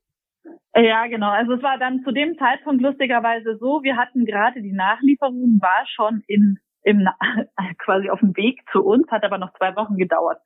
[0.75, 1.31] Ja, genau.
[1.31, 5.85] Also es war dann zu dem Zeitpunkt lustigerweise so, wir hatten gerade die Nachlieferung, war
[5.95, 7.09] schon in, im,
[7.79, 10.39] quasi auf dem Weg zu uns, hat aber noch zwei Wochen gedauert.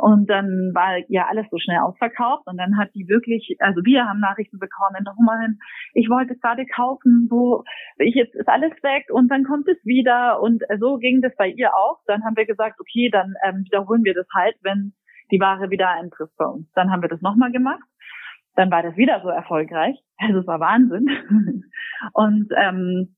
[0.00, 4.04] Und dann war ja alles so schnell ausverkauft und dann hat die wirklich, also wir
[4.06, 5.54] haben Nachrichten bekommen, nochmal,
[5.94, 7.64] ich wollte es gerade kaufen, wo
[7.98, 11.48] ich jetzt ist alles weg und dann kommt es wieder und so ging das bei
[11.48, 11.98] ihr auch.
[12.06, 14.92] Dann haben wir gesagt, okay, dann ähm, wiederholen wir das halt, wenn
[15.30, 16.70] die Ware wieder eintrifft bei uns.
[16.74, 17.82] Dann haben wir das nochmal gemacht
[18.56, 19.96] dann war das wieder so erfolgreich.
[20.18, 21.06] Also es war Wahnsinn.
[22.12, 23.16] Und ähm,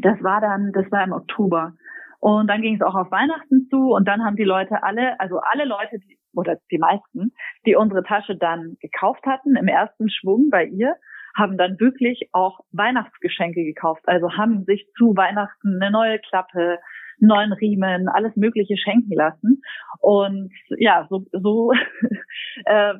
[0.00, 1.74] das war dann, das war im Oktober.
[2.20, 5.40] Und dann ging es auch auf Weihnachten zu und dann haben die Leute alle, also
[5.40, 7.32] alle Leute, die, oder die meisten,
[7.66, 10.96] die unsere Tasche dann gekauft hatten im ersten Schwung bei ihr,
[11.36, 14.02] haben dann wirklich auch Weihnachtsgeschenke gekauft.
[14.06, 16.78] Also haben sich zu Weihnachten eine neue Klappe,
[17.18, 19.62] neuen Riemen, alles Mögliche schenken lassen.
[20.00, 21.72] Und ja, so, so
[22.64, 22.94] äh,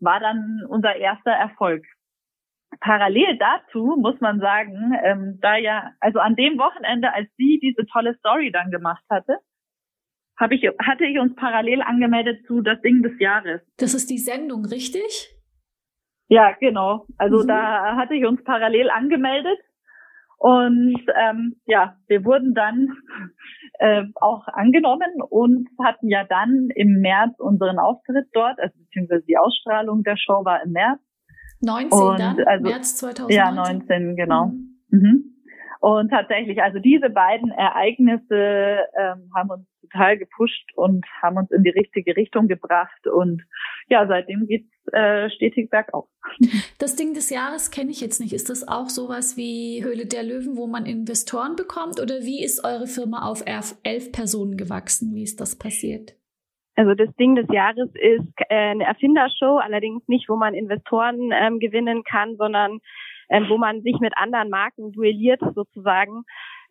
[0.00, 1.84] war dann unser erster Erfolg.
[2.80, 7.86] Parallel dazu muss man sagen, ähm, da ja, also an dem Wochenende, als sie diese
[7.86, 9.38] tolle Story dann gemacht hatte,
[10.38, 13.60] habe ich, hatte ich uns parallel angemeldet zu das Ding des Jahres.
[13.78, 15.32] Das ist die Sendung, richtig?
[16.28, 17.06] Ja, genau.
[17.18, 17.48] Also mhm.
[17.48, 19.58] da hatte ich uns parallel angemeldet
[20.38, 22.88] und ähm, ja, wir wurden dann
[23.78, 29.38] äh, auch angenommen und hatten ja dann im März unseren Auftritt dort, also beziehungsweise die
[29.38, 31.00] Ausstrahlung der Show war im März.
[31.62, 32.44] 19 und, dann?
[32.44, 33.36] Also, März 2019?
[33.36, 34.46] Ja, 19, genau.
[34.46, 34.76] Mhm.
[34.90, 35.36] Mhm.
[35.80, 41.62] Und tatsächlich, also diese beiden Ereignisse ähm, haben uns total gepusht und haben uns in
[41.62, 43.06] die richtige Richtung gebracht.
[43.06, 43.42] Und
[43.88, 46.08] ja, seitdem geht's äh, stetig bergauf.
[46.78, 48.32] Das Ding des Jahres kenne ich jetzt nicht.
[48.32, 52.00] Ist das auch sowas wie Höhle der Löwen, wo man Investoren bekommt?
[52.00, 55.14] Oder wie ist eure Firma auf elf Personen gewachsen?
[55.14, 56.14] Wie ist das passiert?
[56.76, 61.58] Also das Ding des Jahres ist äh, eine Erfindershow, allerdings nicht, wo man Investoren ähm,
[61.58, 62.80] gewinnen kann, sondern
[63.30, 66.24] ähm, wo man sich mit anderen Marken duelliert sozusagen.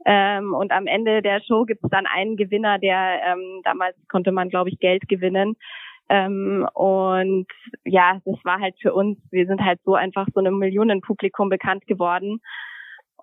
[0.05, 4.31] Ähm, und am Ende der Show gibt es dann einen Gewinner, der ähm, damals konnte
[4.31, 5.55] man, glaube ich, Geld gewinnen.
[6.09, 7.47] Ähm, und
[7.83, 11.87] ja, das war halt für uns, wir sind halt so einfach so einem Millionenpublikum bekannt
[11.87, 12.41] geworden.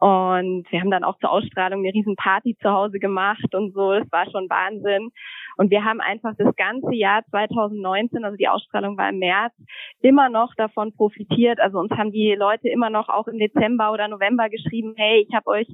[0.03, 3.93] Und wir haben dann auch zur Ausstrahlung eine riesen Party zu Hause gemacht und so.
[3.93, 5.13] Das war schon Wahnsinn.
[5.57, 9.53] Und wir haben einfach das ganze Jahr 2019, also die Ausstrahlung war im März,
[10.01, 11.61] immer noch davon profitiert.
[11.61, 15.33] Also uns haben die Leute immer noch auch im Dezember oder November geschrieben, hey, ich
[15.37, 15.69] habe euch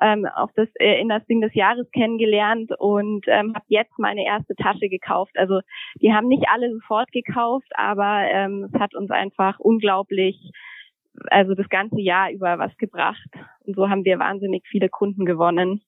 [0.00, 4.24] ähm, auf das äh, in das Ding des Jahres kennengelernt und ähm, habe jetzt meine
[4.24, 5.32] erste Tasche gekauft.
[5.36, 5.58] Also
[6.00, 10.52] die haben nicht alle sofort gekauft, aber ähm, es hat uns einfach unglaublich
[11.30, 13.28] also das ganze Jahr über was gebracht.
[13.60, 15.82] Und so haben wir wahnsinnig viele Kunden gewonnen.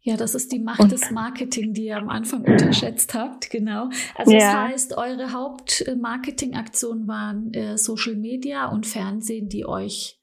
[0.00, 3.88] Ja, das ist die Macht und, des Marketing, die ihr am Anfang unterschätzt habt, genau.
[4.16, 4.38] Also ja.
[4.38, 10.20] das heißt, eure Hauptmarketingaktionen waren äh, Social Media und Fernsehen, die euch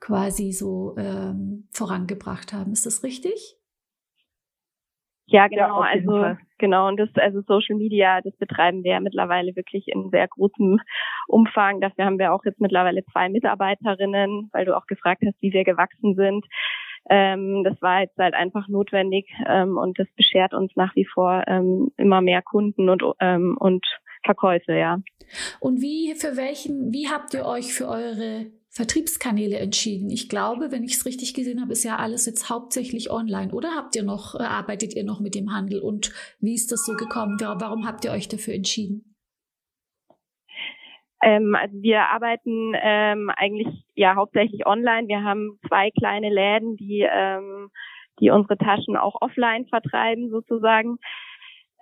[0.00, 2.72] quasi so ähm, vorangebracht haben.
[2.72, 3.55] Ist das richtig?
[5.26, 5.82] Ja, genau.
[5.82, 10.10] Ja, also genau und das also Social Media, das betreiben wir ja mittlerweile wirklich in
[10.10, 10.78] sehr großem
[11.26, 11.80] Umfang.
[11.80, 15.64] Dafür haben wir auch jetzt mittlerweile zwei Mitarbeiterinnen, weil du auch gefragt hast, wie wir
[15.64, 16.44] gewachsen sind.
[17.10, 21.42] Ähm, das war jetzt halt einfach notwendig ähm, und das beschert uns nach wie vor
[21.46, 23.84] ähm, immer mehr Kunden und ähm, und
[24.24, 25.00] Verkäufe, ja.
[25.60, 30.10] Und wie für welchen, wie habt ihr euch für eure Vertriebskanäle entschieden?
[30.10, 33.52] Ich glaube, wenn ich es richtig gesehen habe, ist ja alles jetzt hauptsächlich online.
[33.52, 35.80] Oder habt ihr noch, äh, arbeitet ihr noch mit dem Handel?
[35.80, 37.38] Und wie ist das so gekommen?
[37.40, 39.16] Warum habt ihr euch dafür entschieden?
[41.22, 45.08] Ähm, also wir arbeiten ähm, eigentlich ja hauptsächlich online.
[45.08, 47.70] Wir haben zwei kleine Läden, die ähm,
[48.20, 50.98] die unsere Taschen auch offline vertreiben sozusagen.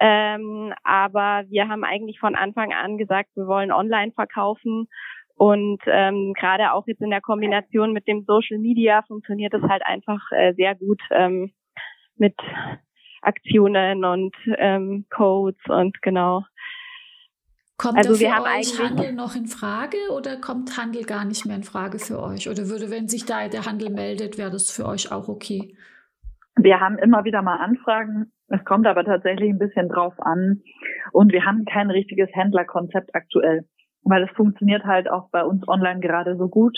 [0.01, 4.89] Ähm, aber wir haben eigentlich von Anfang an gesagt, wir wollen online verkaufen
[5.37, 9.85] und ähm, gerade auch jetzt in der Kombination mit dem Social Media funktioniert es halt
[9.85, 11.01] einfach äh, sehr gut.
[11.11, 11.53] Ähm,
[12.17, 12.35] mit
[13.23, 16.45] Aktionen und ähm, Codes und genau.
[17.77, 21.57] Kommt also wir haben eigentlich Handel noch in Frage oder kommt Handel gar nicht mehr
[21.57, 22.49] in Frage für euch?
[22.49, 25.77] Oder würde, wenn sich da der Handel meldet, wäre das für euch auch okay?
[26.57, 28.33] Wir haben immer wieder mal Anfragen.
[28.47, 30.63] Es kommt aber tatsächlich ein bisschen drauf an.
[31.11, 33.67] Und wir haben kein richtiges Händlerkonzept aktuell,
[34.05, 36.77] weil es funktioniert halt auch bei uns online gerade so gut,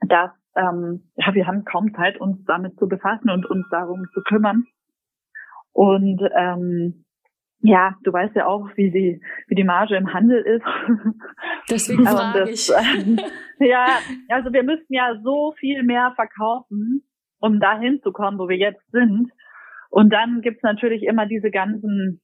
[0.00, 4.22] dass ähm, ja, wir haben kaum Zeit, uns damit zu befassen und uns darum zu
[4.22, 4.64] kümmern.
[5.72, 7.04] Und ähm,
[7.60, 10.64] ja, du weißt ja auch, wie die, wie die Marge im Handel ist.
[11.70, 12.70] Deswegen frage das, ich.
[13.58, 13.86] Ja,
[14.28, 17.04] also wir müssten ja so viel mehr verkaufen,
[17.38, 19.30] um dahin zu kommen, wo wir jetzt sind.
[19.88, 22.20] Und dann gibt's natürlich immer diese ganzen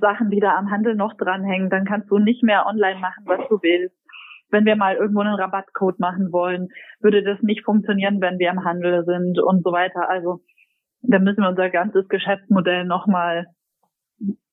[0.00, 1.70] Sachen, die da am Handel noch dranhängen.
[1.70, 3.96] Dann kannst du nicht mehr online machen, was du willst.
[4.50, 6.68] Wenn wir mal irgendwo einen Rabattcode machen wollen,
[7.00, 10.08] würde das nicht funktionieren, wenn wir im Handel sind und so weiter.
[10.08, 10.40] Also
[11.02, 13.46] da müssen wir unser ganzes Geschäftsmodell nochmal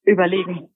[0.04, 0.69] überlegen.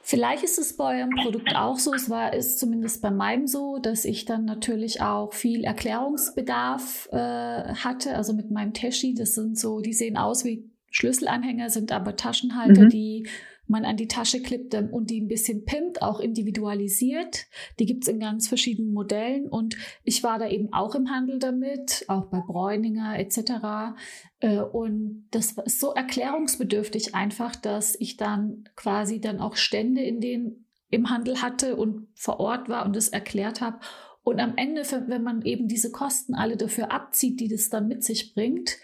[0.00, 3.78] Vielleicht ist es bei eurem Produkt auch so, es war ist zumindest bei meinem so,
[3.78, 9.58] dass ich dann natürlich auch viel Erklärungsbedarf äh, hatte, also mit meinem Teschi, das sind
[9.58, 12.88] so, die sehen aus wie Schlüsselanhänger, sind aber Taschenhalter, mhm.
[12.88, 13.28] die
[13.68, 17.46] man an die Tasche klippt ähm, und die ein bisschen pimpt, auch individualisiert.
[17.78, 22.04] Die gibt's in ganz verschiedenen Modellen und ich war da eben auch im Handel damit,
[22.08, 23.98] auch bei Bräuninger etc.
[24.40, 30.20] Äh, und das ist so erklärungsbedürftig einfach, dass ich dann quasi dann auch Stände in
[30.20, 33.78] den im Handel hatte und vor Ort war und es erklärt habe.
[34.22, 38.04] Und am Ende, wenn man eben diese Kosten alle dafür abzieht, die das dann mit
[38.04, 38.76] sich bringt,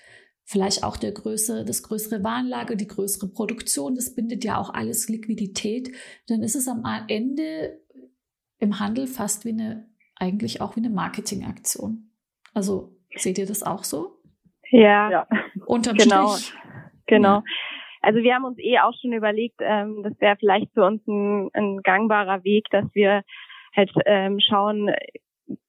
[0.45, 5.09] vielleicht auch der größere, das größere Warenlager, die größere Produktion, das bindet ja auch alles
[5.09, 5.91] Liquidität,
[6.29, 7.81] dann ist es am Ende
[8.59, 12.11] im Handel fast wie eine, eigentlich auch wie eine Marketingaktion.
[12.53, 14.19] Also seht ihr das auch so?
[14.71, 15.27] Ja, ja.
[15.67, 16.29] unterm genau.
[16.29, 16.55] Strich.
[17.07, 17.37] Genau.
[17.37, 17.45] Ja.
[18.01, 21.51] Also wir haben uns eh auch schon überlegt, ähm, das wäre vielleicht für uns ein,
[21.55, 23.23] ein gangbarer Weg, dass wir
[23.75, 24.91] halt ähm, schauen,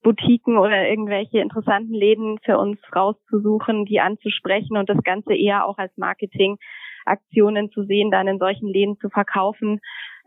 [0.03, 5.77] Boutiquen oder irgendwelche interessanten Läden für uns rauszusuchen, die anzusprechen und das Ganze eher auch
[5.77, 9.81] als Marketingaktionen zu sehen, dann in solchen Läden zu verkaufen,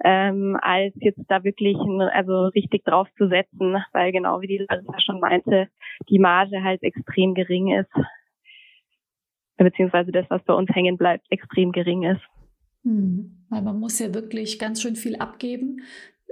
[0.05, 1.77] ähm, als jetzt da wirklich
[2.13, 5.69] also richtig drauf zu setzen, weil genau wie die Larissa schon meinte,
[6.09, 7.91] die Marge halt extrem gering ist,
[9.57, 12.23] beziehungsweise das, was bei uns hängen bleibt, extrem gering ist.
[12.85, 15.83] Hm, weil man muss ja wirklich ganz schön viel abgeben.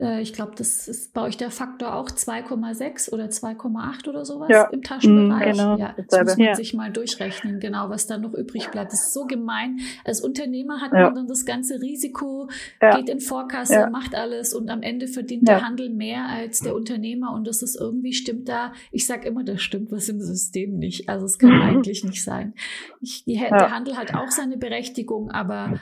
[0.01, 4.49] Äh, ich glaube, das ist bei euch der Faktor auch 2,6 oder 2,8 oder sowas
[4.51, 4.65] ja.
[4.65, 5.49] im Taschenbereich.
[5.49, 5.77] Mm, genau.
[5.79, 6.55] Ja, das muss man ja.
[6.55, 8.93] sich mal durchrechnen, genau, was da noch übrig bleibt.
[8.93, 9.81] Das ist so gemein.
[10.05, 11.05] Als Unternehmer hat ja.
[11.05, 12.49] man dann das ganze Risiko,
[12.81, 17.33] geht in Vorkasse, macht alles und am Ende verdient der Handel mehr als der Unternehmer
[17.33, 18.73] und das ist irgendwie stimmt da.
[18.91, 21.09] Ich sage immer, da stimmt was im System nicht.
[21.09, 22.55] Also es kann eigentlich nicht sein.
[23.01, 25.81] Ich, die, der Handel hat auch seine Berechtigung, aber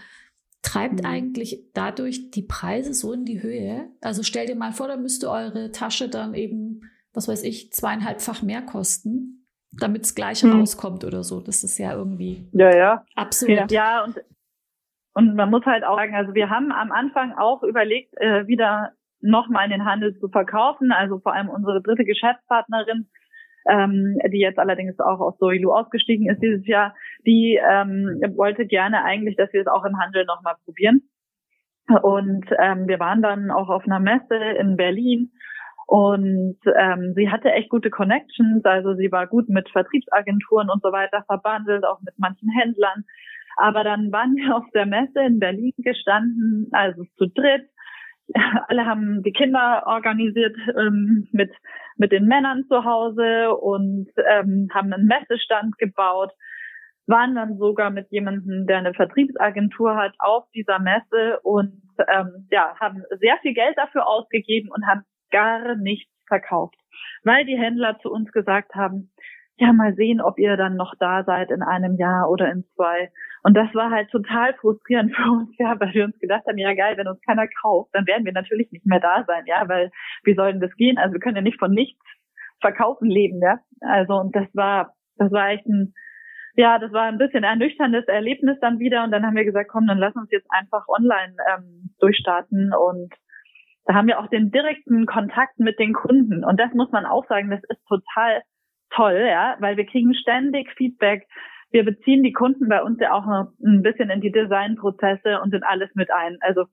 [0.64, 1.06] treibt mhm.
[1.06, 3.88] eigentlich dadurch die Preise so in die Höhe.
[4.00, 6.80] Also stell dir mal vor, da müsste eure Tasche dann eben,
[7.12, 10.52] was weiß ich, zweieinhalbfach mehr kosten, damit es gleich mhm.
[10.52, 11.40] rauskommt oder so.
[11.40, 13.04] Das ist ja irgendwie ja, ja.
[13.14, 13.70] absurd.
[13.70, 14.16] Ja, und,
[15.14, 18.92] und man muss halt auch sagen, also wir haben am Anfang auch überlegt, äh, wieder
[19.20, 20.92] nochmal in den Handel zu verkaufen.
[20.92, 23.08] Also vor allem unsere dritte Geschäftspartnerin
[23.68, 26.94] ähm, die jetzt allerdings auch aus Soilu ausgestiegen ist dieses Jahr,
[27.26, 31.02] die ähm, wollte gerne eigentlich, dass wir es auch im Handel nochmal probieren.
[32.02, 35.30] Und ähm, wir waren dann auch auf einer Messe in Berlin
[35.86, 40.92] und ähm, sie hatte echt gute Connections, also sie war gut mit Vertriebsagenturen und so
[40.92, 43.04] weiter verbandelt, auch mit manchen Händlern.
[43.56, 47.68] Aber dann waren wir auf der Messe in Berlin gestanden, also zu dritt,
[48.68, 51.52] alle haben die Kinder organisiert ähm, mit
[51.96, 56.32] mit den Männern zu Hause und ähm, haben einen Messestand gebaut,
[57.06, 61.82] waren dann sogar mit jemandem, der eine Vertriebsagentur hat, auf dieser Messe und
[62.12, 66.76] ähm, ja haben sehr viel Geld dafür ausgegeben und haben gar nichts verkauft,
[67.22, 69.10] weil die Händler zu uns gesagt haben,
[69.56, 73.10] ja, mal sehen, ob ihr dann noch da seid in einem Jahr oder in zwei.
[73.44, 76.74] Und das war halt total frustrierend für uns, ja, weil wir uns gedacht haben, ja
[76.74, 79.90] geil, wenn uns keiner kauft, dann werden wir natürlich nicht mehr da sein, ja, weil
[80.24, 80.98] wie sollen das gehen?
[80.98, 82.02] Also wir können ja nicht von nichts
[82.60, 83.60] verkaufen leben, ja.
[83.80, 85.92] Also und das war, das war echt ein,
[86.56, 89.04] ja, das war ein bisschen ernüchterndes Erlebnis dann wieder.
[89.04, 93.12] Und dann haben wir gesagt, komm, dann lass uns jetzt einfach online ähm, durchstarten und
[93.86, 96.42] da haben wir auch den direkten Kontakt mit den Kunden.
[96.44, 98.42] Und das muss man auch sagen, das ist total
[98.88, 101.26] toll, ja, weil wir kriegen ständig Feedback.
[101.74, 105.52] Wir beziehen die Kunden bei uns ja auch noch ein bisschen in die Designprozesse und
[105.52, 106.38] in alles mit ein.
[106.40, 106.66] Also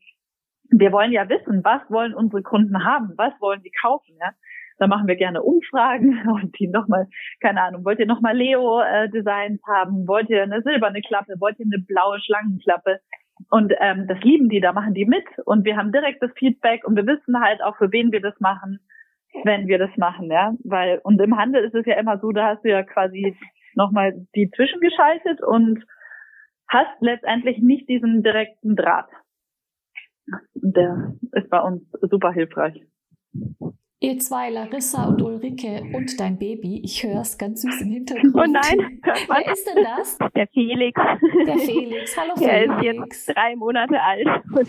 [0.69, 4.29] wir wollen ja wissen, was wollen unsere Kunden haben, was wollen sie kaufen, ja.
[4.77, 7.07] Da machen wir gerne Umfragen und die nochmal,
[7.39, 10.07] keine Ahnung, wollt ihr nochmal Leo-Designs haben?
[10.07, 11.33] Wollt ihr eine silberne Klappe?
[11.39, 12.99] Wollt ihr eine blaue Schlangenklappe?
[13.49, 16.95] Und ähm, das lieben die, da machen die mit und wir haben direktes Feedback und
[16.95, 18.77] wir wissen halt auch, für wen wir das machen,
[19.45, 20.53] wenn wir das machen, ja.
[20.63, 23.35] Weil, und im Handel ist es ja immer so, da hast du ja quasi
[23.76, 25.86] nochmal die zwischengeschaltet und
[26.67, 29.09] hast letztendlich nicht diesen direkten Draht.
[30.55, 32.82] Der ist bei uns super hilfreich.
[34.03, 38.36] Ihr zwei, Larissa und Ulrike und dein Baby, ich höre es ganz süß im Hintergrund.
[38.36, 40.17] Oh nein, wer ist denn das?
[40.36, 40.99] Der Felix.
[41.45, 42.51] Der Felix, hallo Felix.
[42.51, 44.67] Er ist jetzt drei Monate alt und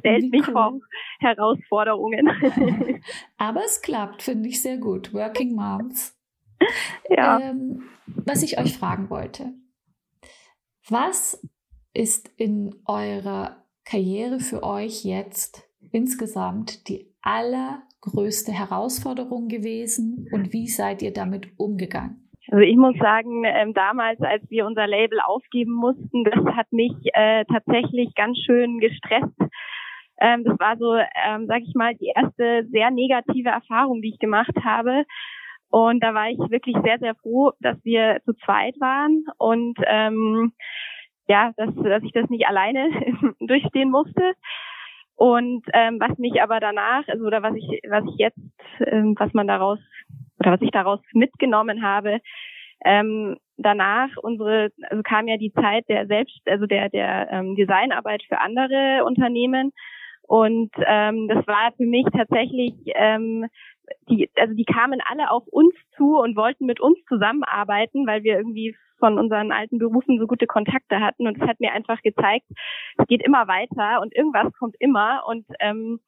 [0.00, 0.52] stellt Wie mich cool.
[0.52, 0.80] vor
[1.20, 2.28] Herausforderungen.
[3.38, 5.14] Aber es klappt, finde ich sehr gut.
[5.14, 6.15] Working Moms.
[7.08, 7.40] Ja.
[7.40, 9.52] Ähm, was ich euch fragen wollte.
[10.88, 11.42] Was
[11.92, 21.02] ist in eurer Karriere für euch jetzt insgesamt die allergrößte Herausforderung gewesen und wie seid
[21.02, 22.26] ihr damit umgegangen?
[22.48, 26.92] Also ich muss sagen, ähm, damals, als wir unser Label aufgeben mussten, das hat mich
[27.12, 29.34] äh, tatsächlich ganz schön gestresst.
[30.20, 34.18] Ähm, das war so, ähm, sag ich mal, die erste sehr negative Erfahrung, die ich
[34.18, 35.04] gemacht habe.
[35.70, 40.52] Und da war ich wirklich sehr, sehr froh, dass wir zu zweit waren und ähm,
[41.28, 42.88] ja, dass, dass ich das nicht alleine
[43.40, 44.34] durchstehen musste.
[45.16, 48.38] Und ähm, was mich aber danach, also oder was ich, was ich jetzt,
[48.86, 49.78] ähm, was man daraus
[50.38, 52.20] oder was ich daraus mitgenommen habe,
[52.84, 58.22] ähm, danach unsere, also kam ja die Zeit der Selbst, also der der ähm, Designarbeit
[58.28, 59.72] für andere Unternehmen
[60.26, 63.46] und ähm, das war für mich tatsächlich ähm,
[64.08, 68.36] die, also die kamen alle auf uns zu und wollten mit uns zusammenarbeiten, weil wir
[68.36, 71.26] irgendwie von unseren alten Berufen so gute Kontakte hatten.
[71.26, 72.46] Und es hat mir einfach gezeigt,
[72.98, 75.22] es geht immer weiter und irgendwas kommt immer.
[75.26, 76.00] Und ähm,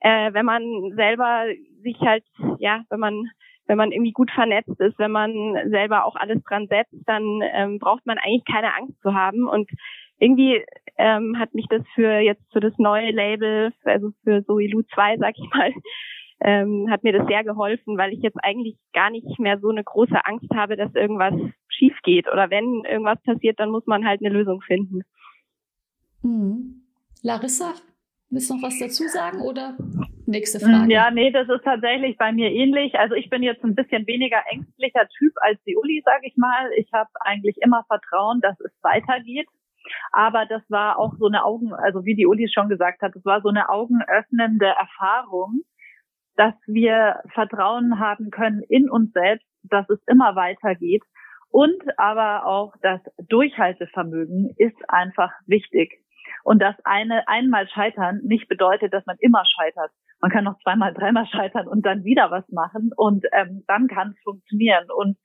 [0.00, 0.62] äh, wenn man
[0.94, 1.46] selber
[1.82, 2.24] sich halt,
[2.58, 3.24] ja, wenn man
[3.66, 7.78] wenn man irgendwie gut vernetzt ist, wenn man selber auch alles dran setzt, dann ähm,
[7.78, 9.46] braucht man eigentlich keine Angst zu haben.
[9.46, 9.70] Und
[10.18, 10.64] irgendwie
[10.98, 15.34] ähm, hat mich das für jetzt für das neue Label, also für Soilu 2, sag
[15.38, 15.72] ich mal,
[16.40, 19.82] ähm, hat mir das sehr geholfen, weil ich jetzt eigentlich gar nicht mehr so eine
[19.82, 21.34] große Angst habe, dass irgendwas
[21.68, 22.30] schief geht.
[22.30, 25.02] Oder wenn irgendwas passiert, dann muss man halt eine Lösung finden.
[26.22, 26.82] Mhm.
[27.22, 27.74] Larissa,
[28.30, 29.76] willst du noch was dazu sagen oder
[30.26, 30.92] nächste Frage?
[30.92, 32.94] Ja, nee, das ist tatsächlich bei mir ähnlich.
[32.96, 36.70] Also ich bin jetzt ein bisschen weniger ängstlicher Typ als die Uli, sage ich mal.
[36.76, 39.48] Ich habe eigentlich immer Vertrauen, dass es weitergeht.
[40.12, 43.24] Aber das war auch so eine Augen, also wie die Uli schon gesagt hat, es
[43.24, 45.60] war so eine augenöffnende Erfahrung,
[46.36, 51.02] dass wir Vertrauen haben können in uns selbst, dass es immer weitergeht.
[51.50, 56.02] Und aber auch das Durchhaltevermögen ist einfach wichtig.
[56.44, 59.90] Und dass eine einmal scheitern nicht bedeutet, dass man immer scheitert.
[60.20, 64.10] Man kann noch zweimal, dreimal scheitern und dann wieder was machen und ähm, dann kann
[64.10, 64.86] es funktionieren.
[64.94, 65.16] Und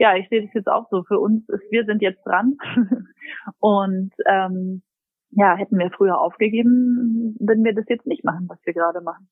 [0.00, 1.04] ja, ich sehe das jetzt auch so.
[1.04, 2.56] Für uns ist, wir sind jetzt dran
[3.58, 4.82] und ähm,
[5.30, 9.28] ja, hätten wir früher aufgegeben, würden wir das jetzt nicht machen, was wir gerade machen.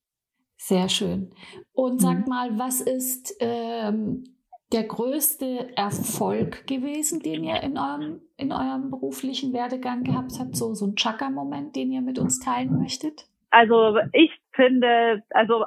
[0.56, 1.30] Sehr schön.
[1.72, 2.24] Und sag mhm.
[2.28, 4.24] mal, was ist ähm,
[4.70, 10.54] der größte Erfolg gewesen, den ihr in eurem, in eurem beruflichen Werdegang gehabt habt?
[10.54, 13.26] So, so ein Chaka-Moment, den ihr mit uns teilen möchtet?
[13.48, 15.64] Also ich finde, also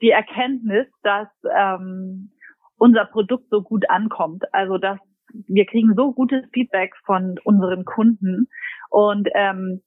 [0.00, 2.32] die Erkenntnis, dass ähm,
[2.80, 4.98] unser Produkt so gut ankommt, also dass
[5.46, 8.48] wir kriegen so gutes Feedback von unseren Kunden.
[8.88, 9.82] Und ähm,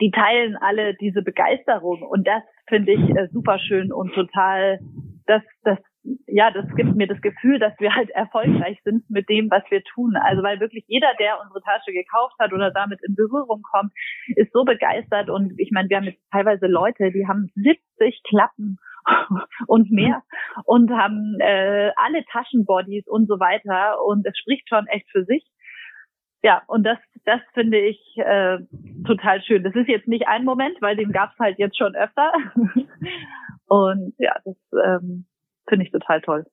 [0.00, 2.02] die teilen alle diese Begeisterung.
[2.02, 4.80] Und das finde ich äh, super schön und total,
[5.26, 5.78] das, das,
[6.26, 9.84] ja, das gibt mir das Gefühl, dass wir halt erfolgreich sind mit dem, was wir
[9.84, 10.16] tun.
[10.16, 13.92] Also weil wirklich jeder, der unsere Tasche gekauft hat oder damit in Berührung kommt,
[14.34, 15.30] ist so begeistert.
[15.30, 18.78] Und ich meine, wir haben jetzt teilweise Leute, die haben 70 Klappen
[19.66, 20.22] und mehr
[20.64, 25.44] und haben äh, alle Taschenbodies und so weiter und es spricht schon echt für sich.
[26.42, 28.58] Ja, und das, das finde ich äh,
[29.06, 29.62] total schön.
[29.62, 32.32] Das ist jetzt nicht ein Moment, weil den gab es halt jetzt schon öfter.
[33.66, 35.26] und ja, das ähm,
[35.68, 36.44] finde ich total toll.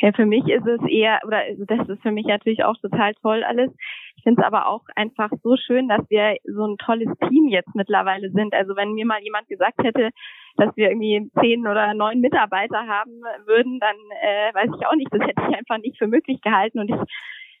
[0.00, 3.44] Ja, für mich ist es eher, oder das ist für mich natürlich auch total toll
[3.44, 3.70] alles.
[4.16, 7.74] Ich finde es aber auch einfach so schön, dass wir so ein tolles Team jetzt
[7.74, 8.54] mittlerweile sind.
[8.54, 10.10] Also wenn mir mal jemand gesagt hätte,
[10.56, 15.12] dass wir irgendwie zehn oder neun Mitarbeiter haben würden, dann äh, weiß ich auch nicht.
[15.12, 16.80] Das hätte ich einfach nicht für möglich gehalten.
[16.80, 17.00] Und ich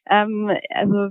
[0.08, 1.10] ähm, also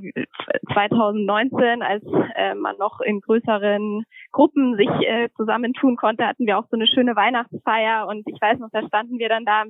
[0.74, 2.04] 2019, als
[2.36, 6.88] äh, man noch in größeren Gruppen sich äh, zusammentun konnte, hatten wir auch so eine
[6.88, 9.64] schöne Weihnachtsfeier und ich weiß noch, da standen wir dann da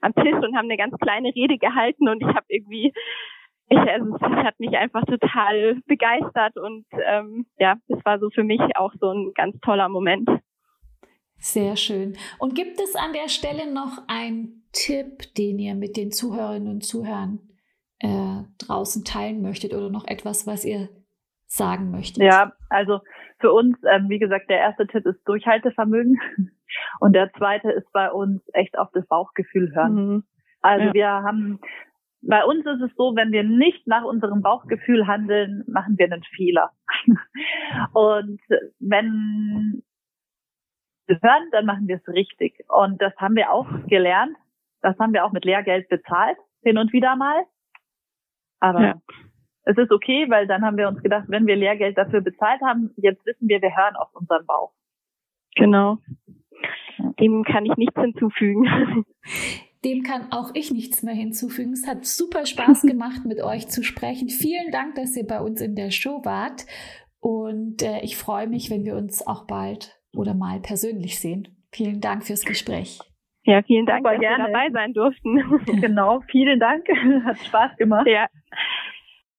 [0.00, 2.92] am Tisch und haben eine ganz kleine Rede gehalten und ich habe irgendwie
[3.70, 8.44] ich, also es hat mich einfach total begeistert und ähm, ja, es war so für
[8.44, 10.28] mich auch so ein ganz toller Moment.
[11.38, 12.16] Sehr schön.
[12.38, 16.84] Und gibt es an der Stelle noch einen Tipp, den ihr mit den Zuhörerinnen und
[16.84, 17.38] Zuhörern
[18.00, 20.88] äh, draußen teilen möchtet oder noch etwas, was ihr
[21.46, 22.24] sagen möchtet?
[22.24, 23.00] Ja, also
[23.38, 26.20] für uns, ähm, wie gesagt, der erste Tipp ist Durchhaltevermögen
[27.00, 29.94] und der zweite ist bei uns echt auf das Bauchgefühl hören.
[29.94, 30.24] Mhm.
[30.60, 30.94] Also ja.
[30.94, 31.60] wir haben,
[32.22, 36.22] bei uns ist es so, wenn wir nicht nach unserem Bauchgefühl handeln, machen wir einen
[36.22, 36.70] Fehler.
[37.92, 38.40] und
[38.78, 39.82] wenn
[41.08, 42.64] hören, dann machen wir es richtig.
[42.68, 44.36] Und das haben wir auch gelernt.
[44.80, 47.44] Das haben wir auch mit Lehrgeld bezahlt, hin und wieder mal.
[48.60, 48.94] Aber ja.
[49.64, 52.92] es ist okay, weil dann haben wir uns gedacht, wenn wir Lehrgeld dafür bezahlt haben,
[52.96, 54.72] jetzt wissen wir, wir hören auf unseren Bauch.
[55.56, 55.98] Genau.
[57.18, 59.04] Dem kann ich nichts hinzufügen.
[59.84, 61.72] Dem kann auch ich nichts mehr hinzufügen.
[61.72, 64.28] Es hat super Spaß gemacht, mit euch zu sprechen.
[64.28, 66.66] Vielen Dank, dass ihr bei uns in der Show wart.
[67.20, 71.48] Und äh, ich freue mich, wenn wir uns auch bald oder mal persönlich sehen.
[71.72, 72.98] Vielen Dank fürs Gespräch.
[73.44, 74.44] Ja, vielen Dank, Super dass gerne.
[74.44, 75.80] wir dabei sein durften.
[75.80, 76.86] Genau, vielen Dank.
[77.24, 78.06] Hat Spaß gemacht.
[78.06, 78.26] Ja.